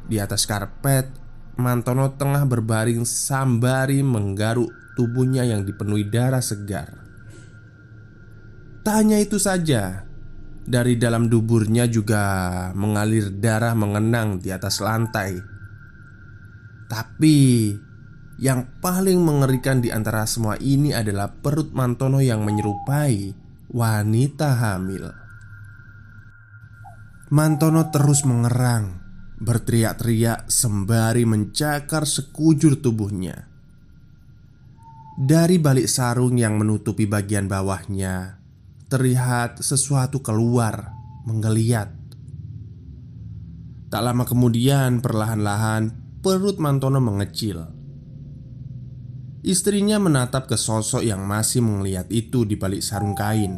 Di 0.09 0.17
atas 0.17 0.49
karpet, 0.49 1.12
Mantono 1.61 2.16
tengah 2.16 2.49
berbaring 2.49 3.05
sambari 3.05 4.01
menggaruk 4.01 4.73
tubuhnya 4.97 5.44
yang 5.44 5.68
dipenuhi 5.68 6.09
darah 6.09 6.40
segar. 6.40 6.97
Tak 8.81 8.94
hanya 9.05 9.21
itu 9.21 9.37
saja, 9.37 10.09
dari 10.70 10.94
dalam 10.94 11.26
duburnya 11.26 11.90
juga 11.90 12.22
mengalir 12.78 13.35
darah 13.42 13.74
mengenang 13.74 14.38
di 14.38 14.54
atas 14.54 14.78
lantai. 14.78 15.35
Tapi 16.87 17.37
yang 18.40 18.80
paling 18.80 19.20
mengerikan 19.20 19.83
di 19.83 19.90
antara 19.90 20.24
semua 20.24 20.56
ini 20.62 20.94
adalah 20.94 21.28
perut 21.28 21.74
Mantono 21.74 22.22
yang 22.22 22.46
menyerupai 22.46 23.35
wanita 23.68 24.48
hamil. 24.56 25.11
Mantono 27.30 27.92
terus 27.94 28.26
mengerang, 28.26 28.98
berteriak-teriak 29.38 30.50
sembari 30.50 31.28
mencakar 31.28 32.09
sekujur 32.09 32.83
tubuhnya. 32.83 33.46
Dari 35.20 35.61
balik 35.61 35.87
sarung 35.87 36.40
yang 36.40 36.56
menutupi 36.56 37.04
bagian 37.04 37.44
bawahnya, 37.46 38.39
terlihat 38.90 39.62
sesuatu 39.62 40.18
keluar, 40.20 40.92
menggeliat. 41.24 41.94
Tak 43.90 44.03
lama 44.03 44.26
kemudian, 44.26 44.98
perlahan-lahan 44.98 45.94
perut 46.20 46.61
Mantono 46.61 47.00
mengecil 47.00 47.81
Istrinya 49.40 49.96
menatap 49.96 50.53
ke 50.53 50.57
sosok 50.61 51.00
yang 51.00 51.24
masih 51.24 51.64
melihat 51.64 52.05
itu 52.12 52.44
di 52.44 52.61
balik 52.61 52.85
sarung 52.85 53.16
kain. 53.16 53.57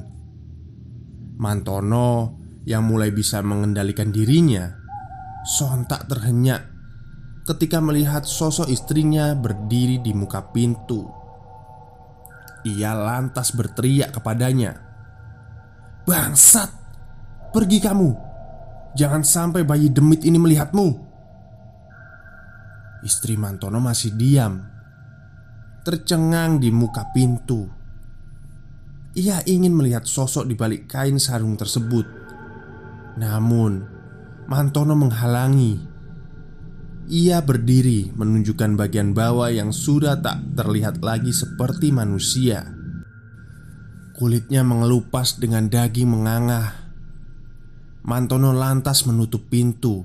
Mantono 1.43 2.39
yang 2.63 2.87
mulai 2.87 3.11
bisa 3.11 3.43
mengendalikan 3.43 4.15
dirinya 4.15 4.71
sontak 5.43 6.07
terhenyak 6.07 6.63
ketika 7.43 7.83
melihat 7.83 8.23
sosok 8.23 8.71
istrinya 8.71 9.35
berdiri 9.35 9.99
di 9.99 10.15
muka 10.15 10.55
pintu. 10.55 11.11
Ia 12.63 12.95
lantas 12.95 13.51
berteriak 13.51 14.15
kepadanya, 14.15 14.92
"Bangsat, 16.05 16.71
pergi 17.55 17.79
kamu! 17.79 18.11
Jangan 18.93 19.23
sampai 19.25 19.63
bayi 19.63 19.89
demit 19.89 20.23
ini 20.27 20.37
melihatmu!" 20.37 20.89
Istri 23.03 23.35
Mantono 23.35 23.83
masih 23.83 24.15
diam 24.15 24.73
tercengang 25.83 26.63
di 26.63 26.71
muka 26.71 27.11
pintu. 27.11 27.67
Ia 29.19 29.43
ingin 29.45 29.75
melihat 29.75 30.07
sosok 30.07 30.49
di 30.49 30.55
balik 30.55 30.89
kain 30.89 31.19
sarung 31.19 31.59
tersebut. 31.59 32.07
Namun, 33.19 33.83
Mantono 34.49 34.97
menghalangi. 34.97 35.91
Ia 37.13 37.43
berdiri 37.43 38.15
menunjukkan 38.15 38.79
bagian 38.79 39.13
bawah 39.13 39.51
yang 39.51 39.75
sudah 39.75 40.23
tak 40.23 40.55
terlihat 40.57 41.03
lagi 41.03 41.35
seperti 41.35 41.91
manusia. 41.93 42.63
Kulitnya 44.13 44.61
mengelupas 44.61 45.41
dengan 45.41 45.73
daging 45.73 46.09
mengangah. 46.13 46.93
Mantono 48.05 48.53
lantas 48.53 49.09
menutup 49.09 49.49
pintu. 49.49 50.05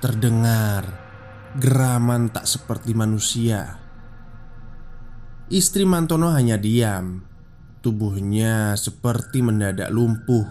Terdengar 0.00 0.88
geraman 1.58 2.32
tak 2.32 2.48
seperti 2.48 2.96
manusia. 2.96 3.88
Istri 5.48 5.88
Mantono 5.88 6.28
hanya 6.28 6.60
diam 6.60 7.24
Tubuhnya 7.80 8.76
seperti 8.76 9.40
mendadak 9.40 9.88
lumpuh 9.88 10.44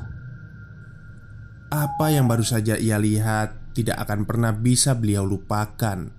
Apa 1.69 2.09
yang 2.09 2.25
baru 2.25 2.41
saja 2.41 2.81
ia 2.81 2.97
lihat 2.97 3.77
Tidak 3.77 3.93
akan 3.93 4.25
pernah 4.25 4.57
bisa 4.57 4.97
beliau 4.97 5.21
lupakan 5.21 6.16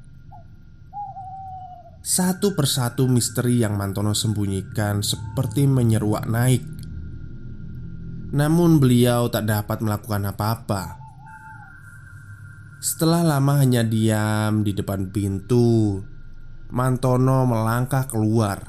Satu 2.08 2.56
persatu 2.56 3.04
misteri 3.04 3.60
yang 3.60 3.76
Mantono 3.76 4.16
sembunyikan 4.16 5.04
Seperti 5.04 5.68
menyeruak 5.68 6.24
naik 6.24 6.64
Namun 8.32 8.80
beliau 8.80 9.28
tak 9.28 9.44
dapat 9.44 9.84
melakukan 9.84 10.32
apa-apa 10.32 10.82
Setelah 12.80 13.36
lama 13.36 13.60
hanya 13.60 13.84
diam 13.84 14.64
di 14.64 14.72
depan 14.72 15.12
pintu 15.12 16.00
Mantono 16.68 17.48
melangkah 17.48 18.04
keluar. 18.04 18.60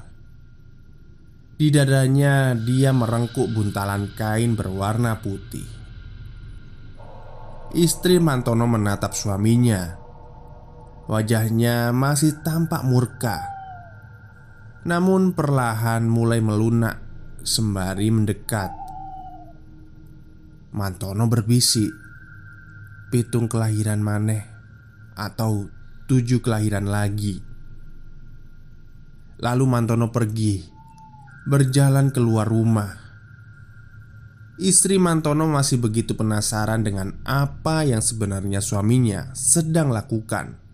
Di 1.59 1.67
dadanya 1.67 2.55
dia 2.55 2.95
merengkuk 2.95 3.51
buntalan 3.51 4.15
kain 4.15 4.55
berwarna 4.55 5.19
putih. 5.19 5.67
Istri 7.75 8.23
Mantono 8.23 8.71
menatap 8.71 9.11
suaminya. 9.11 9.99
Wajahnya 11.09 11.89
masih 11.89 12.37
tampak 12.45 12.85
murka. 12.85 13.41
Namun 14.85 15.33
perlahan 15.33 16.05
mulai 16.05 16.37
melunak 16.37 17.01
sembari 17.41 18.13
mendekat. 18.13 18.69
Mantono 20.69 21.25
berbisik, 21.25 21.89
"Pitung 23.09 23.49
kelahiran 23.49 24.05
maneh 24.05 24.45
atau 25.17 25.65
tujuh 26.05 26.45
kelahiran 26.45 26.85
lagi?" 26.85 27.41
Lalu 29.41 29.65
Mantono 29.65 30.13
pergi 30.13 30.61
Berjalan 31.47 32.11
keluar 32.11 32.43
rumah 32.43 32.91
Istri 34.59 34.99
Mantono 34.99 35.47
masih 35.47 35.79
begitu 35.79 36.11
penasaran 36.19 36.83
dengan 36.83 37.15
apa 37.23 37.87
yang 37.87 38.03
sebenarnya 38.03 38.59
suaminya 38.59 39.31
sedang 39.31 39.95
lakukan 39.95 40.68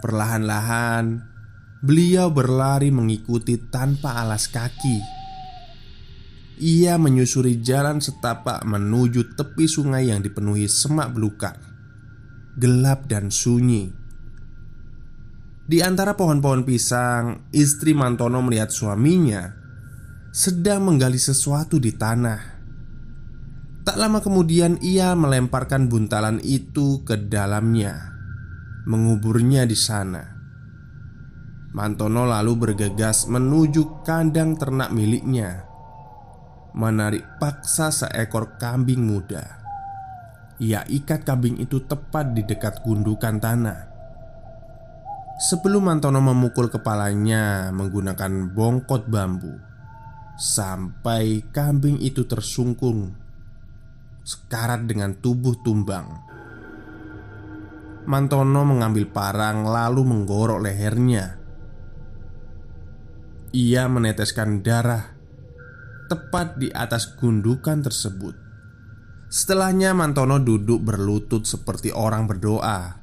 Perlahan-lahan 0.00 1.30
Beliau 1.80 2.28
berlari 2.28 2.92
mengikuti 2.92 3.56
tanpa 3.56 4.20
alas 4.20 4.52
kaki. 4.52 5.00
Ia 6.60 7.00
menyusuri 7.00 7.64
jalan 7.64 8.04
setapak 8.04 8.68
menuju 8.68 9.32
tepi 9.32 9.64
sungai 9.64 10.12
yang 10.12 10.20
dipenuhi 10.20 10.68
semak 10.68 11.16
belukar 11.16 11.56
Gelap 12.60 13.08
dan 13.08 13.32
sunyi. 13.32 13.88
Di 15.64 15.80
antara 15.80 16.20
pohon-pohon 16.20 16.68
pisang, 16.68 17.48
istri 17.48 17.96
Mantono 17.96 18.44
melihat 18.44 18.68
suaminya 18.68 19.56
sedang 20.36 20.84
menggali 20.84 21.16
sesuatu 21.16 21.80
di 21.80 21.96
tanah. 21.96 22.60
Tak 23.88 23.96
lama 23.96 24.20
kemudian 24.20 24.76
ia 24.84 25.16
melemparkan 25.16 25.88
buntalan 25.88 26.44
itu 26.44 27.00
ke 27.08 27.16
dalamnya 27.16 28.09
Menguburnya 28.88 29.68
di 29.68 29.76
sana. 29.76 30.24
Mantono 31.76 32.24
lalu 32.24 32.52
bergegas 32.56 33.28
menuju 33.28 34.02
kandang 34.02 34.58
ternak 34.58 34.90
miliknya 34.90 35.68
Menarik 36.70 37.26
paksa 37.42 37.90
seekor 37.90 38.56
kambing 38.56 39.02
muda. 39.02 39.42
Ia 40.62 40.86
ikat 40.86 41.26
kambing 41.26 41.58
itu 41.58 41.82
tepat 41.82 42.30
di 42.30 42.46
dekat 42.46 42.86
gundukan 42.86 43.42
tanah. 43.42 43.90
Sebelum 45.40 45.88
Mantono 45.88 46.20
memukul 46.20 46.68
kepalanya 46.68 47.72
menggunakan 47.72 48.52
bongkot 48.52 49.08
bambu 49.08 49.56
Sampai 50.36 51.48
kambing 51.48 51.96
itu 51.96 52.28
tersungkung 52.28 53.16
Sekarat 54.20 54.84
dengan 54.84 55.16
tubuh 55.16 55.56
tumbang 55.64 56.29
Mantono 58.08 58.62
mengambil 58.64 59.08
parang 59.10 59.68
lalu 59.68 60.06
menggorok 60.06 60.60
lehernya. 60.64 61.36
Ia 63.50 63.90
meneteskan 63.90 64.62
darah 64.62 65.20
Tepat 66.10 66.58
di 66.58 66.66
atas 66.74 67.14
gundukan 67.14 67.86
tersebut. 67.86 68.34
Setelahnya 69.30 69.94
Mantono 69.94 70.42
duduk 70.42 70.82
berlutut 70.82 71.46
seperti 71.46 71.94
orang 71.94 72.26
berdoa. 72.26 72.98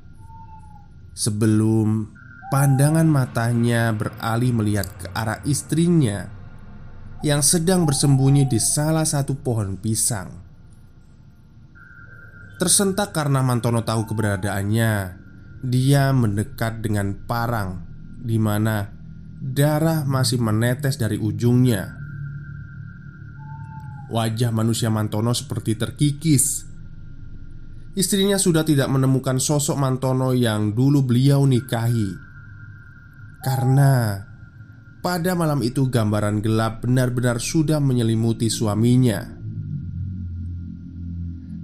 Sebelum 1.16 2.18
Pandangan 2.48 3.04
matanya 3.04 3.92
beralih 3.92 4.56
melihat 4.56 4.88
ke 4.88 5.12
arah 5.12 5.44
istrinya 5.44 6.32
yang 7.20 7.44
sedang 7.44 7.84
bersembunyi 7.84 8.48
di 8.48 8.56
salah 8.56 9.04
satu 9.04 9.36
pohon 9.36 9.76
pisang. 9.76 10.47
Tersentak 12.58 13.14
karena 13.14 13.46
Mantono 13.46 13.86
tahu 13.86 14.10
keberadaannya, 14.10 14.94
dia 15.62 16.10
mendekat 16.10 16.82
dengan 16.82 17.14
parang 17.30 17.86
di 18.18 18.42
mana 18.42 18.90
darah 19.38 20.02
masih 20.10 20.42
menetes 20.42 20.98
dari 20.98 21.22
ujungnya. 21.22 21.94
Wajah 24.10 24.50
manusia 24.50 24.90
Mantono 24.90 25.38
seperti 25.38 25.78
terkikis. 25.78 26.66
Istrinya 27.94 28.42
sudah 28.42 28.66
tidak 28.66 28.90
menemukan 28.90 29.38
sosok 29.38 29.78
Mantono 29.78 30.34
yang 30.34 30.74
dulu 30.74 31.06
beliau 31.06 31.46
nikahi 31.46 32.28
karena 33.48 34.26
pada 35.00 35.38
malam 35.38 35.64
itu 35.64 35.88
gambaran 35.88 36.44
gelap 36.44 36.84
benar-benar 36.84 37.40
sudah 37.40 37.80
menyelimuti 37.80 38.50
suaminya 38.50 39.37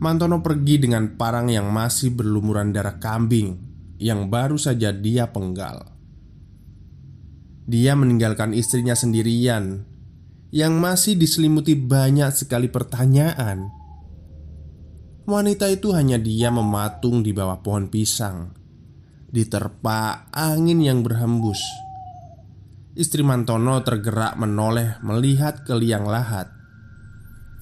Mantono 0.04 0.44
pergi 0.44 0.84
dengan 0.84 1.16
parang 1.16 1.48
yang 1.48 1.72
masih 1.72 2.12
berlumuran 2.12 2.76
darah 2.76 3.00
kambing 3.00 3.56
Yang 3.96 4.22
baru 4.28 4.58
saja 4.60 4.92
dia 4.92 5.32
penggal. 5.32 5.96
Dia 7.64 7.96
meninggalkan 7.96 8.52
istrinya 8.52 9.00
sendirian 9.00 9.88
Yang 10.52 10.74
masih 10.76 11.14
diselimuti 11.16 11.80
banyak 11.80 12.36
sekali 12.36 12.68
pertanyaan. 12.68 13.72
Wanita 15.24 15.72
itu 15.72 15.96
hanya 15.96 16.20
dia 16.20 16.52
mematung 16.52 17.24
di 17.24 17.32
bawah 17.32 17.64
pohon 17.64 17.88
pisang 17.88 18.52
Diterpa 19.32 20.30
angin 20.36 20.84
yang 20.84 21.00
berhembus. 21.00 21.64
Istri 22.94 23.24
Mantono 23.24 23.80
tergerak 23.82 24.36
menoleh 24.36 25.00
melihat 25.02 25.64
ke 25.66 25.74
liang 25.74 26.06
lahat 26.06 26.63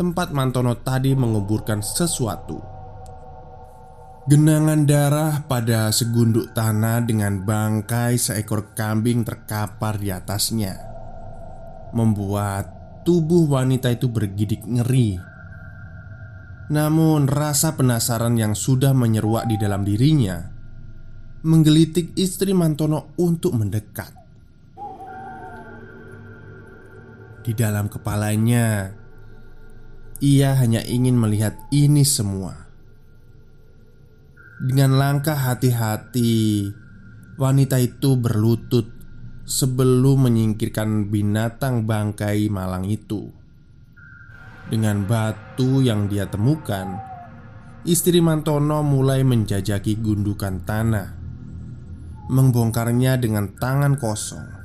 Tempat 0.01 0.33
Mantono 0.33 0.81
tadi 0.81 1.13
menguburkan 1.13 1.77
sesuatu. 1.85 2.57
Genangan 4.25 4.89
darah 4.89 5.45
pada 5.45 5.93
segunduk 5.93 6.57
tanah 6.57 7.05
dengan 7.05 7.45
bangkai 7.45 8.17
seekor 8.17 8.73
kambing 8.73 9.21
terkapar 9.21 10.01
di 10.01 10.09
atasnya. 10.09 10.73
Membuat 11.93 12.65
tubuh 13.05 13.45
wanita 13.45 13.93
itu 13.93 14.09
bergidik 14.09 14.65
ngeri. 14.65 15.21
Namun 16.73 17.29
rasa 17.29 17.77
penasaran 17.77 18.33
yang 18.41 18.57
sudah 18.57 18.97
menyeruak 18.97 19.45
di 19.45 19.61
dalam 19.61 19.85
dirinya 19.85 20.41
menggelitik 21.45 22.17
istri 22.17 22.57
Mantono 22.57 23.13
untuk 23.21 23.53
mendekat. 23.53 24.17
Di 27.45 27.53
dalam 27.53 27.85
kepalanya, 27.85 28.97
ia 30.21 30.53
hanya 30.53 30.85
ingin 30.85 31.17
melihat 31.17 31.57
ini 31.73 32.05
semua. 32.05 32.69
Dengan 34.61 35.01
langkah 35.01 35.33
hati-hati, 35.33 36.69
wanita 37.41 37.81
itu 37.81 38.13
berlutut 38.13 38.85
sebelum 39.49 40.29
menyingkirkan 40.29 41.09
binatang 41.09 41.89
bangkai 41.89 42.45
malang 42.53 42.85
itu. 42.85 43.33
Dengan 44.69 45.09
batu 45.09 45.81
yang 45.81 46.05
dia 46.05 46.29
temukan, 46.29 47.01
istri 47.81 48.21
Mantono 48.21 48.85
mulai 48.85 49.25
menjajaki 49.25 49.97
gundukan 49.97 50.61
tanah 50.61 51.17
membongkarnya 52.31 53.19
dengan 53.19 53.51
tangan 53.59 53.99
kosong. 53.99 54.60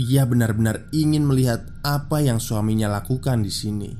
Ia 0.00 0.24
benar-benar 0.24 0.88
ingin 0.96 1.28
melihat 1.28 1.68
apa 1.84 2.24
yang 2.24 2.40
suaminya 2.40 2.88
lakukan 2.88 3.44
di 3.44 3.52
sini. 3.52 3.90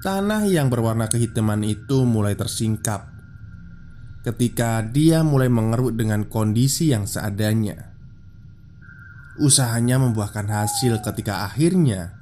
Tanah 0.00 0.48
yang 0.48 0.72
berwarna 0.72 1.04
kehitaman 1.04 1.60
itu 1.60 2.08
mulai 2.08 2.32
tersingkap 2.32 3.12
ketika 4.24 4.80
dia 4.80 5.20
mulai 5.20 5.52
mengeruk 5.52 5.92
dengan 5.92 6.24
kondisi 6.24 6.88
yang 6.88 7.04
seadanya. 7.04 7.92
Usahanya 9.36 10.00
membuahkan 10.00 10.48
hasil 10.48 11.04
ketika 11.04 11.44
akhirnya 11.44 12.16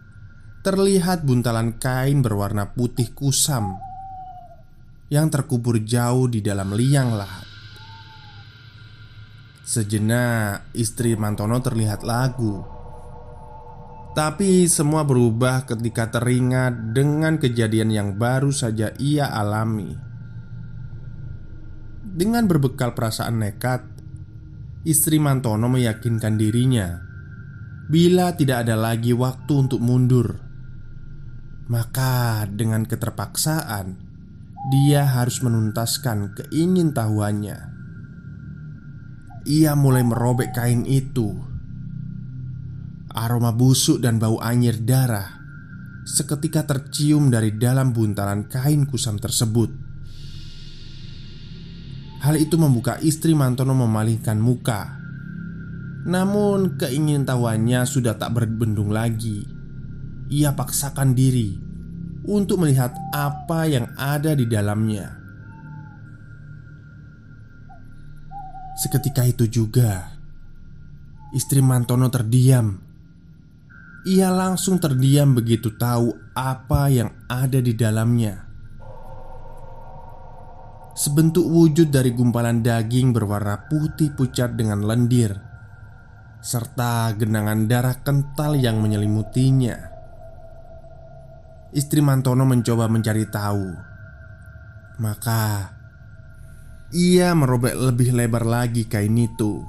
terlihat 0.66 1.22
buntalan 1.22 1.78
kain 1.78 2.18
berwarna 2.18 2.74
putih 2.74 3.14
kusam 3.14 3.78
yang 5.06 5.30
terkubur 5.30 5.78
jauh 5.78 6.26
di 6.26 6.42
dalam 6.42 6.74
liang 6.74 7.14
lahat. 7.14 7.43
Sejenak 9.64 10.68
istri 10.76 11.16
Mantono 11.16 11.56
terlihat 11.64 12.04
lagu 12.04 12.60
Tapi 14.12 14.68
semua 14.68 15.08
berubah 15.08 15.64
ketika 15.64 16.12
teringat 16.12 16.92
dengan 16.92 17.40
kejadian 17.40 17.88
yang 17.88 18.08
baru 18.20 18.52
saja 18.52 18.92
ia 19.00 19.32
alami 19.32 19.96
Dengan 22.04 22.44
berbekal 22.44 22.92
perasaan 22.92 23.40
nekat 23.40 23.82
Istri 24.84 25.16
Mantono 25.16 25.72
meyakinkan 25.72 26.36
dirinya 26.36 27.00
Bila 27.88 28.36
tidak 28.36 28.68
ada 28.68 28.76
lagi 28.76 29.16
waktu 29.16 29.52
untuk 29.56 29.80
mundur 29.80 30.44
Maka 31.72 32.44
dengan 32.52 32.84
keterpaksaan 32.84 34.04
dia 34.64 35.04
harus 35.04 35.44
menuntaskan 35.44 36.40
keingintahuannya. 36.40 37.73
Ia 39.44 39.76
mulai 39.76 40.00
merobek 40.00 40.56
kain 40.56 40.88
itu. 40.88 41.36
Aroma 43.12 43.52
busuk 43.52 44.00
dan 44.00 44.16
bau 44.16 44.40
anyir 44.40 44.80
darah 44.80 45.44
seketika 46.04 46.68
tercium 46.68 47.32
dari 47.32 47.56
dalam 47.56 47.96
buntalan 47.96 48.44
kain 48.46 48.84
kusam 48.84 49.16
tersebut. 49.16 49.72
Hal 52.20 52.36
itu 52.40 52.56
membuka 52.60 53.00
istri 53.00 53.32
Mantono 53.32 53.72
memalingkan 53.72 54.40
muka. 54.40 55.00
Namun 56.04 56.76
keingintahuannya 56.76 57.84
sudah 57.88 58.16
tak 58.20 58.36
berbendung 58.36 58.92
lagi. 58.92 59.44
Ia 60.28 60.52
paksakan 60.56 61.16
diri 61.16 61.56
untuk 62.24 62.64
melihat 62.64 62.96
apa 63.12 63.68
yang 63.68 63.92
ada 63.96 64.32
di 64.36 64.48
dalamnya. 64.48 65.23
Seketika 68.74 69.22
itu 69.22 69.46
juga, 69.46 70.18
istri 71.30 71.62
Mantono 71.62 72.10
terdiam. 72.10 72.74
Ia 74.04 74.34
langsung 74.34 74.82
terdiam 74.82 75.32
begitu 75.32 75.78
tahu 75.78 76.10
apa 76.34 76.90
yang 76.90 77.10
ada 77.30 77.62
di 77.62 77.72
dalamnya. 77.72 78.44
Sebentuk 80.94 81.46
wujud 81.46 81.90
dari 81.90 82.14
gumpalan 82.14 82.62
daging 82.62 83.14
berwarna 83.14 83.66
putih 83.70 84.10
pucat 84.14 84.58
dengan 84.58 84.82
lendir, 84.82 85.38
serta 86.42 87.14
genangan 87.14 87.66
darah 87.66 87.98
kental 88.02 88.54
yang 88.58 88.82
menyelimutinya. 88.82 89.94
Istri 91.74 91.98
Mantono 92.06 92.46
mencoba 92.46 92.86
mencari 92.86 93.26
tahu 93.26 93.94
Maka 94.94 95.73
Ia 96.94 97.34
merobek 97.34 97.74
lebih 97.74 98.14
lebar 98.14 98.46
lagi 98.46 98.86
kain 98.86 99.18
itu. 99.18 99.66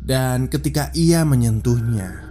Dan 0.00 0.48
ketika 0.48 0.88
ia 0.96 1.20
menyentuhnya 1.28 2.28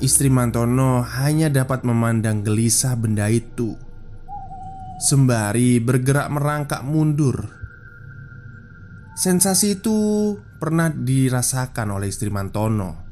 Istri 0.00 0.26
Mantono 0.26 1.06
hanya 1.06 1.46
dapat 1.46 1.86
memandang 1.86 2.42
gelisah 2.42 2.98
benda 2.98 3.30
itu. 3.30 3.78
Sembari 4.98 5.78
bergerak 5.78 6.32
merangkak 6.34 6.82
mundur. 6.82 7.52
Sensasi 9.14 9.78
itu 9.78 9.96
pernah 10.58 10.90
dirasakan 10.90 11.94
oleh 11.94 12.10
istri 12.10 12.26
Mantono. 12.26 13.06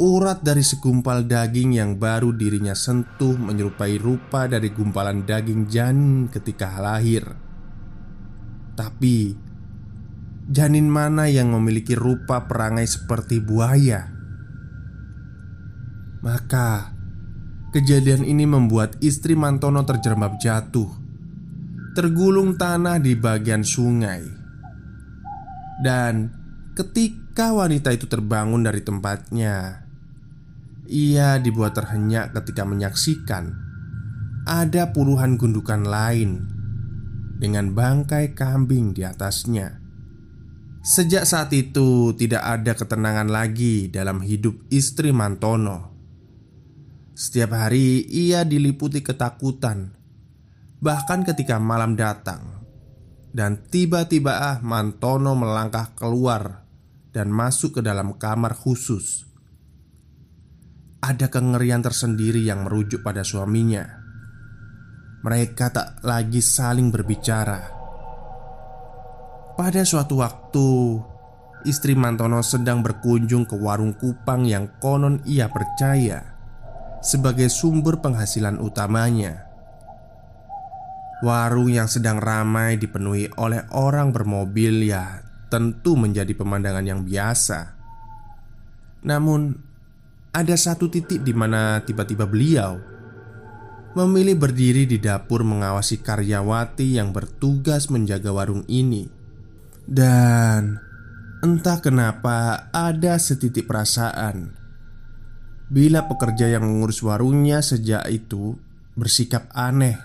Urat 0.00 0.40
dari 0.40 0.64
segumpal 0.64 1.28
daging 1.28 1.76
yang 1.76 2.00
baru 2.00 2.32
dirinya 2.32 2.72
sentuh 2.72 3.36
menyerupai 3.36 4.00
rupa 4.00 4.48
dari 4.48 4.72
gumpalan 4.72 5.28
daging 5.28 5.68
janin 5.68 6.32
ketika 6.32 6.80
lahir. 6.80 7.41
Tapi, 8.72 9.36
janin 10.48 10.88
mana 10.88 11.28
yang 11.28 11.52
memiliki 11.52 11.92
rupa 11.92 12.48
perangai 12.48 12.88
seperti 12.88 13.38
buaya? 13.44 14.08
Maka, 16.22 16.94
kejadian 17.74 18.24
ini 18.24 18.48
membuat 18.48 18.96
istri 19.04 19.34
Mantono 19.36 19.82
terjerembab 19.82 20.38
jatuh, 20.38 20.88
tergulung 21.92 22.56
tanah 22.56 23.02
di 23.02 23.12
bagian 23.18 23.66
sungai, 23.66 24.22
dan 25.82 26.30
ketika 26.78 27.50
wanita 27.50 27.90
itu 27.90 28.06
terbangun 28.06 28.62
dari 28.62 28.86
tempatnya, 28.86 29.82
ia 30.86 31.42
dibuat 31.42 31.74
terhenyak 31.74 32.30
ketika 32.38 32.62
menyaksikan 32.62 33.50
ada 34.46 34.94
puluhan 34.94 35.34
gundukan 35.34 35.82
lain 35.82 36.61
dengan 37.42 37.74
bangkai 37.74 38.38
kambing 38.38 38.94
di 38.94 39.02
atasnya. 39.02 39.82
Sejak 40.86 41.26
saat 41.26 41.50
itu, 41.50 42.14
tidak 42.14 42.42
ada 42.46 42.78
ketenangan 42.78 43.26
lagi 43.26 43.90
dalam 43.90 44.22
hidup 44.22 44.70
istri 44.70 45.10
Mantono. 45.10 45.90
Setiap 47.18 47.58
hari 47.58 48.06
ia 48.06 48.46
diliputi 48.46 49.02
ketakutan, 49.02 49.90
bahkan 50.78 51.26
ketika 51.26 51.58
malam 51.58 51.98
datang, 51.98 52.62
dan 53.34 53.58
tiba-tiba 53.66 54.38
ah 54.38 54.58
Mantono 54.62 55.34
melangkah 55.34 55.98
keluar 55.98 56.62
dan 57.10 57.34
masuk 57.34 57.78
ke 57.78 57.80
dalam 57.82 58.14
kamar 58.22 58.54
khusus 58.54 59.32
ada 61.02 61.26
kengerian 61.26 61.82
tersendiri 61.82 62.46
yang 62.46 62.62
merujuk 62.62 63.02
pada 63.02 63.26
suaminya. 63.26 64.01
Mereka 65.22 65.70
tak 65.70 65.88
lagi 66.02 66.42
saling 66.42 66.90
berbicara. 66.90 67.62
Pada 69.54 69.86
suatu 69.86 70.18
waktu, 70.18 70.98
istri 71.62 71.94
Mantono 71.94 72.42
sedang 72.42 72.82
berkunjung 72.82 73.46
ke 73.46 73.54
warung 73.54 73.94
kupang 73.94 74.42
yang 74.42 74.66
konon 74.82 75.22
ia 75.22 75.46
percaya 75.46 76.26
sebagai 76.98 77.46
sumber 77.46 78.02
penghasilan 78.02 78.58
utamanya. 78.58 79.46
Warung 81.22 81.70
yang 81.70 81.86
sedang 81.86 82.18
ramai 82.18 82.74
dipenuhi 82.74 83.30
oleh 83.38 83.62
orang 83.78 84.10
bermobil 84.10 84.82
ya 84.82 85.22
tentu 85.46 85.94
menjadi 85.94 86.34
pemandangan 86.34 86.82
yang 86.82 87.06
biasa. 87.06 87.78
Namun 89.06 89.54
ada 90.34 90.56
satu 90.58 90.90
titik 90.90 91.22
di 91.22 91.30
mana 91.30 91.78
tiba-tiba 91.86 92.26
beliau 92.26 92.91
memilih 93.92 94.40
berdiri 94.40 94.88
di 94.88 94.96
dapur 94.96 95.44
mengawasi 95.44 96.00
karyawati 96.00 96.96
yang 96.96 97.12
bertugas 97.12 97.92
menjaga 97.92 98.32
warung 98.32 98.64
ini. 98.68 99.08
Dan 99.82 100.78
entah 101.42 101.78
kenapa 101.82 102.70
ada 102.70 103.18
setitik 103.18 103.66
perasaan 103.66 104.62
bila 105.72 106.04
pekerja 106.04 106.52
yang 106.52 106.68
mengurus 106.68 107.00
warungnya 107.00 107.64
sejak 107.64 108.04
itu 108.12 108.60
bersikap 108.92 109.48
aneh. 109.56 109.96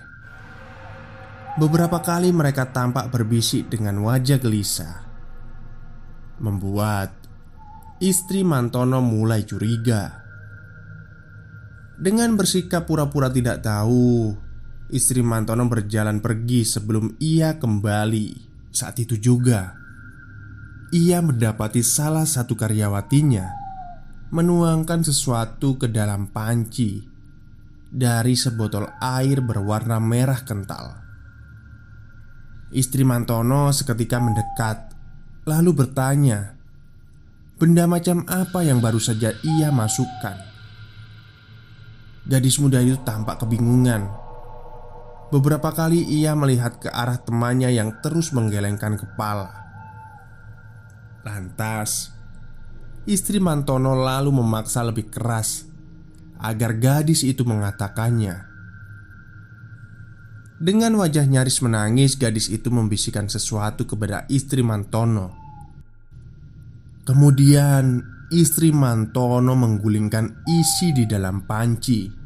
Beberapa 1.60 2.00
kali 2.00 2.32
mereka 2.32 2.72
tampak 2.72 3.12
berbisik 3.12 3.68
dengan 3.68 4.00
wajah 4.00 4.40
gelisah, 4.40 4.96
membuat 6.40 7.12
istri 8.00 8.46
Mantono 8.46 9.04
mulai 9.04 9.44
curiga. 9.44 10.17
Dengan 11.98 12.38
bersikap 12.38 12.86
pura-pura 12.86 13.26
tidak 13.26 13.66
tahu, 13.66 14.30
istri 14.94 15.18
Mantono 15.18 15.66
berjalan 15.66 16.22
pergi 16.22 16.62
sebelum 16.62 17.18
ia 17.18 17.58
kembali. 17.58 18.46
Saat 18.70 19.02
itu 19.02 19.18
juga, 19.18 19.74
ia 20.94 21.18
mendapati 21.18 21.82
salah 21.82 22.22
satu 22.22 22.54
karyawatinya 22.54 23.50
menuangkan 24.30 25.02
sesuatu 25.02 25.74
ke 25.74 25.90
dalam 25.90 26.30
panci 26.30 27.02
dari 27.88 28.38
sebotol 28.38 28.86
air 29.02 29.42
berwarna 29.42 29.98
merah 29.98 30.38
kental. 30.46 31.02
Istri 32.70 33.02
Mantono 33.02 33.74
seketika 33.74 34.22
mendekat, 34.22 34.94
lalu 35.50 35.82
bertanya, 35.82 36.54
"Benda 37.58 37.90
macam 37.90 38.22
apa 38.30 38.62
yang 38.62 38.78
baru 38.78 39.00
saja 39.00 39.34
ia 39.40 39.74
masukkan?" 39.74 40.47
Gadis 42.28 42.60
muda 42.60 42.84
itu 42.84 43.00
tampak 43.08 43.40
kebingungan. 43.40 44.04
Beberapa 45.32 45.72
kali 45.72 46.04
ia 46.04 46.36
melihat 46.36 46.76
ke 46.76 46.92
arah 46.92 47.16
temannya 47.16 47.72
yang 47.72 48.04
terus 48.04 48.36
menggelengkan 48.36 49.00
kepala. 49.00 49.48
Lantas, 51.24 52.12
istri 53.08 53.40
Mantono 53.40 53.96
lalu 53.96 54.28
memaksa 54.32 54.84
lebih 54.84 55.08
keras 55.08 55.68
agar 56.40 56.76
gadis 56.76 57.24
itu 57.24 57.48
mengatakannya. 57.48 58.44
Dengan 60.58 60.98
wajah 60.98 61.22
nyaris 61.22 61.62
menangis, 61.62 62.18
gadis 62.18 62.50
itu 62.50 62.68
membisikkan 62.68 63.30
sesuatu 63.30 63.86
kepada 63.86 64.26
istri 64.26 64.60
Mantono. 64.60 65.32
Kemudian, 67.06 68.02
istri 68.34 68.74
Mantono 68.74 69.54
menggulingkan 69.54 70.44
isi 70.50 70.90
di 70.90 71.06
dalam 71.06 71.46
panci. 71.46 72.17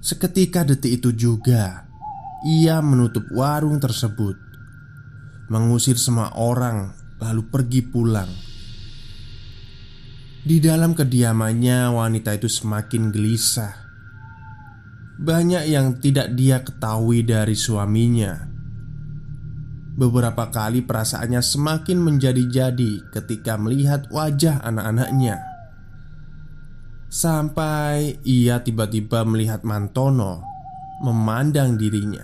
Seketika 0.00 0.64
detik 0.64 0.96
itu 0.96 1.12
juga 1.12 1.84
Ia 2.40 2.80
menutup 2.80 3.28
warung 3.36 3.76
tersebut 3.76 4.32
Mengusir 5.52 6.00
semua 6.00 6.32
orang 6.40 6.96
Lalu 7.20 7.42
pergi 7.52 7.84
pulang. 7.84 8.32
Di 10.40 10.56
dalam 10.56 10.96
kediamannya 10.96 11.92
wanita 11.92 12.32
itu 12.32 12.48
semakin 12.48 13.12
gelisah. 13.12 13.76
Banyak 15.20 15.68
yang 15.68 16.00
tidak 16.00 16.32
dia 16.32 16.64
ketahui 16.64 17.20
dari 17.20 17.52
suaminya. 17.52 18.48
Beberapa 20.00 20.48
kali 20.48 20.80
perasaannya 20.80 21.44
semakin 21.44 22.00
menjadi-jadi 22.00 23.12
ketika 23.12 23.60
melihat 23.60 24.08
wajah 24.08 24.64
anak-anaknya 24.64 25.49
Sampai 27.10 28.22
ia 28.22 28.62
tiba-tiba 28.62 29.26
melihat 29.26 29.66
Mantono 29.66 30.46
memandang 31.02 31.74
dirinya. 31.74 32.22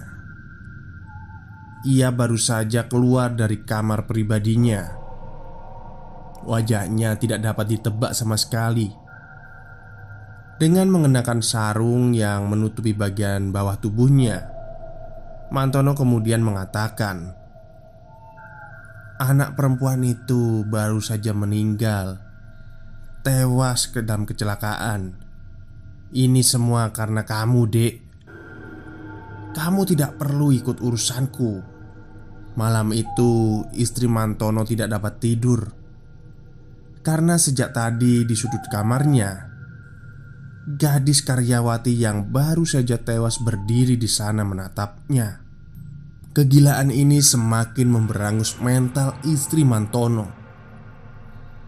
Ia 1.82 2.14
baru 2.14 2.38
saja 2.38 2.86
keluar 2.86 3.34
dari 3.34 3.66
kamar 3.66 4.06
pribadinya. 4.06 4.86
Wajahnya 6.46 7.18
tidak 7.18 7.42
dapat 7.42 7.66
ditebak 7.66 8.14
sama 8.14 8.38
sekali. 8.38 8.86
Dengan 10.54 10.86
mengenakan 10.94 11.42
sarung 11.42 12.14
yang 12.14 12.46
menutupi 12.46 12.94
bagian 12.94 13.50
bawah 13.50 13.82
tubuhnya, 13.82 14.46
Mantono 15.50 15.98
kemudian 15.98 16.46
mengatakan, 16.46 17.34
"Anak 19.18 19.58
perempuan 19.58 20.06
itu 20.06 20.62
baru 20.62 21.02
saja 21.02 21.34
meninggal 21.34 22.25
tewas 23.26 23.90
ke 23.90 24.06
dalam 24.06 24.22
kecelakaan. 24.22 25.18
Ini 26.14 26.46
semua 26.46 26.94
karena 26.94 27.26
kamu, 27.26 27.60
Dek. 27.66 27.94
Kamu 29.50 29.82
tidak 29.82 30.14
perlu 30.14 30.54
ikut 30.54 30.78
urusanku. 30.78 31.74
Malam 32.54 32.94
itu, 32.94 33.66
istri 33.74 34.06
Mantono 34.06 34.62
tidak 34.62 34.94
dapat 34.94 35.18
tidur 35.18 35.60
karena 37.06 37.38
sejak 37.38 37.70
tadi 37.70 38.26
di 38.26 38.34
sudut 38.34 38.66
kamarnya, 38.66 39.46
gadis 40.74 41.22
karyawati 41.22 41.94
yang 41.94 42.34
baru 42.34 42.66
saja 42.66 42.98
tewas 42.98 43.38
berdiri 43.38 43.94
di 43.94 44.10
sana 44.10 44.42
menatapnya. 44.42 45.38
Kegilaan 46.34 46.90
ini 46.90 47.22
semakin 47.22 47.94
memberangus 47.94 48.58
mental 48.58 49.14
istri 49.22 49.62
Mantono 49.62 50.45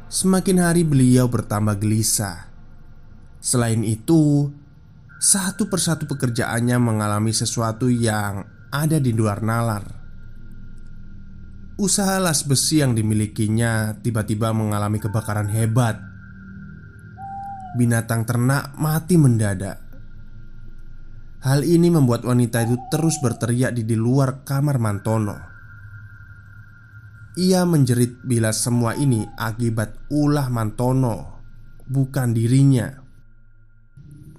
Semakin 0.08 0.64
hari 0.64 0.88
beliau 0.88 1.28
bertambah 1.28 1.76
gelisah. 1.76 2.48
Selain 3.44 3.84
itu, 3.84 4.48
satu 5.20 5.68
persatu 5.68 6.08
pekerjaannya 6.08 6.80
mengalami 6.80 7.28
sesuatu 7.36 7.92
yang 7.92 8.48
ada 8.72 8.96
di 8.96 9.12
luar 9.12 9.44
nalar. 9.44 9.84
Usaha 11.76 12.16
las 12.24 12.40
besi 12.40 12.80
yang 12.80 12.96
dimilikinya 12.96 14.00
tiba-tiba 14.00 14.50
mengalami 14.56 14.96
kebakaran 14.96 15.52
hebat. 15.52 16.00
binatang 17.76 18.24
ternak 18.24 18.74
mati 18.80 19.20
mendadak. 19.20 19.76
Hal 21.44 21.62
ini 21.62 21.92
membuat 21.92 22.24
wanita 22.24 22.64
itu 22.64 22.80
terus 22.90 23.20
berteriak 23.20 23.76
di, 23.76 23.84
di 23.84 23.94
luar 23.94 24.42
kamar 24.42 24.80
Mantono. 24.80 25.47
Ia 27.38 27.62
menjerit 27.62 28.18
bila 28.26 28.50
semua 28.50 28.98
ini 28.98 29.22
akibat 29.38 30.10
ulah 30.10 30.50
Mantono, 30.50 31.38
bukan 31.86 32.34
dirinya. 32.34 32.98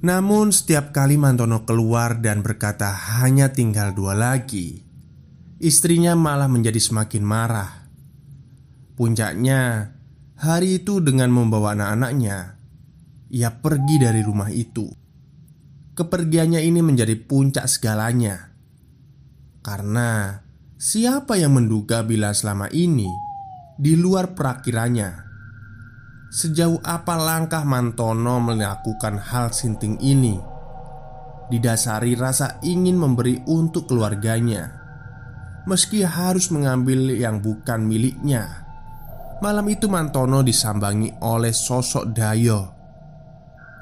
Namun, 0.04 0.52
setiap 0.52 0.92
kali 0.92 1.16
Mantono 1.16 1.64
keluar 1.64 2.20
dan 2.20 2.44
berkata 2.44 2.92
hanya 2.92 3.56
tinggal 3.56 3.96
dua 3.96 4.20
lagi, 4.20 4.84
istrinya 5.64 6.12
malah 6.12 6.52
menjadi 6.52 6.76
semakin 6.76 7.24
marah. 7.24 7.88
Puncaknya, 9.00 9.96
hari 10.36 10.84
itu 10.84 11.00
dengan 11.00 11.32
membawa 11.32 11.80
anak-anaknya, 11.80 12.60
ia 13.32 13.50
pergi 13.64 13.96
dari 13.96 14.20
rumah 14.20 14.52
itu. 14.52 14.92
Kepergiannya 15.96 16.68
ini 16.68 16.84
menjadi 16.84 17.16
puncak 17.16 17.64
segalanya, 17.72 18.52
karena 19.64 20.44
siapa 20.80 21.36
yang 21.36 21.60
menduga 21.60 22.08
bila 22.08 22.32
selama 22.32 22.72
ini 22.72 23.12
di 23.76 24.00
luar 24.00 24.32
perakirannya, 24.32 25.12
sejauh 26.32 26.80
apa 26.88 27.20
langkah 27.20 27.68
Mantono 27.68 28.39
melakukan 28.39 29.20
hal 29.20 29.52
sinting 29.52 30.00
ini, 30.00 30.39
didasari 31.52 32.15
rasa 32.15 32.63
ingin 32.63 32.96
memberi 32.96 33.44
untuk 33.52 33.92
keluarganya, 33.92 34.72
meski 35.68 36.08
harus 36.08 36.48
mengambil 36.48 37.12
yang 37.12 37.44
bukan 37.44 37.84
miliknya. 37.84 38.63
Malam 39.44 39.68
itu 39.68 39.92
Mantono 39.92 40.44
disambangi 40.44 41.15
oleh 41.24 41.56
sosok 41.56 42.12
Dayo 42.12 42.76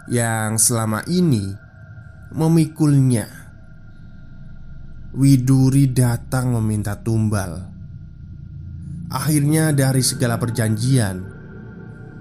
Yang 0.06 0.70
selama 0.70 1.02
ini 1.10 1.50
memikulnya 2.30 3.47
Widuri 5.18 5.90
datang 5.90 6.54
meminta 6.54 6.94
tumbal. 6.94 7.66
Akhirnya 9.10 9.74
dari 9.74 10.06
segala 10.06 10.38
perjanjian 10.38 11.26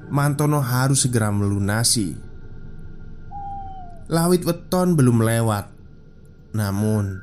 Mantono 0.09 0.65
harus 0.65 1.05
segera 1.05 1.29
melunasi. 1.29 2.17
Lawit 4.09 4.49
weton 4.49 4.97
belum 4.97 5.21
lewat. 5.21 5.69
Namun 6.57 7.21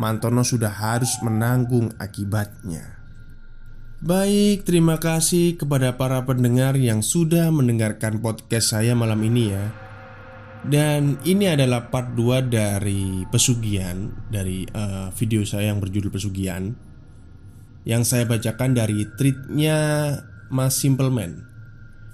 Mantono 0.00 0.48
sudah 0.48 0.72
harus 0.72 1.12
menanggung 1.20 1.92
akibatnya. 2.00 2.96
Baik, 4.00 4.64
terima 4.64 4.96
kasih 4.96 5.60
kepada 5.60 6.00
para 6.00 6.24
pendengar 6.24 6.72
yang 6.80 7.04
sudah 7.04 7.52
mendengarkan 7.52 8.16
podcast 8.16 8.72
saya 8.72 8.96
malam 8.96 9.20
ini 9.28 9.52
ya 9.52 9.81
Dan 10.62 11.18
ini 11.26 11.50
adalah 11.50 11.90
part 11.90 12.14
2 12.14 12.46
dari 12.46 13.26
pesugihan 13.26 14.06
Dari 14.30 14.62
uh, 14.70 15.10
video 15.10 15.42
saya 15.42 15.74
yang 15.74 15.82
berjudul 15.82 16.14
pesugihan. 16.14 16.70
Yang 17.82 18.02
saya 18.06 18.24
bacakan 18.30 18.78
dari 18.78 19.02
tweetnya 19.18 19.78
Mas 20.54 20.78
Simpleman 20.78 21.42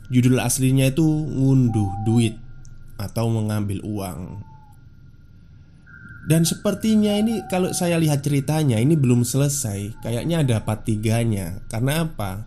Judul 0.09 0.41
aslinya 0.41 0.89
itu 0.89 1.05
ngunduh 1.05 2.09
duit 2.09 2.41
Atau 2.97 3.29
mengambil 3.29 3.85
uang. 3.85 4.41
Dan 6.29 6.45
sepertinya 6.49 7.17
ini 7.17 7.45
kalau 7.49 7.73
saya 7.73 7.97
lihat 8.01 8.21
ceritanya 8.21 8.77
ini 8.81 8.97
belum 8.97 9.25
selesai. 9.25 9.97
Kayaknya 10.05 10.45
ada 10.45 10.57
part 10.61 10.85
tiganya. 10.85 11.65
Karena 11.73 12.05
apa? 12.05 12.45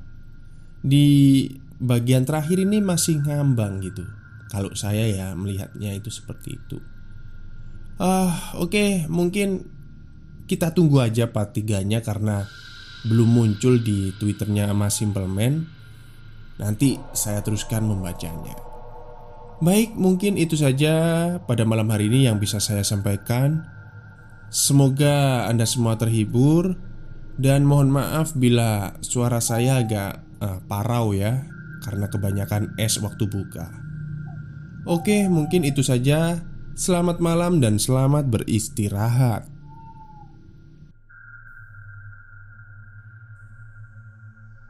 Di 0.82 1.46
bagian 1.82 2.26
terakhir 2.26 2.62
ini 2.62 2.78
masih 2.78 3.26
ngambang 3.26 3.82
gitu 3.82 4.21
Kalau 4.52 4.76
saya 4.76 5.08
ya 5.08 5.32
melihatnya 5.32 5.96
itu 5.96 6.12
seperti 6.12 6.60
itu 6.60 6.78
Ah 7.96 8.60
oke 8.60 8.76
okay, 8.76 8.90
mungkin 9.08 9.64
kita 10.44 10.76
tunggu 10.76 11.00
aja 11.00 11.32
part 11.32 11.56
tiganya 11.56 12.04
Karena 12.04 12.44
belum 13.08 13.32
muncul 13.32 13.80
di 13.80 14.12
twitternya 14.20 14.76
Mas 14.76 15.00
Simpleman 15.00 15.64
Nanti 16.60 17.00
saya 17.16 17.40
teruskan 17.40 17.88
membacanya 17.88 18.72
Baik, 19.62 19.94
mungkin 19.94 20.42
itu 20.42 20.58
saja 20.58 21.38
pada 21.46 21.62
malam 21.70 21.86
hari 21.94 22.10
ini 22.10 22.26
yang 22.26 22.42
bisa 22.42 22.58
saya 22.58 22.82
sampaikan. 22.82 23.62
Semoga 24.50 25.46
Anda 25.46 25.70
semua 25.70 26.02
terhibur 26.02 26.74
dan 27.38 27.70
mohon 27.70 27.94
maaf 27.94 28.34
bila 28.34 28.98
suara 29.06 29.38
saya 29.38 29.86
agak 29.86 30.26
uh, 30.42 30.66
parau 30.66 31.14
ya 31.14 31.46
karena 31.86 32.10
kebanyakan 32.10 32.74
es 32.82 32.98
waktu 32.98 33.30
buka. 33.30 33.91
Oke, 34.90 35.30
mungkin 35.30 35.62
itu 35.62 35.86
saja. 35.86 36.42
Selamat 36.74 37.22
malam 37.22 37.62
dan 37.62 37.78
selamat 37.78 38.34
beristirahat. 38.34 39.46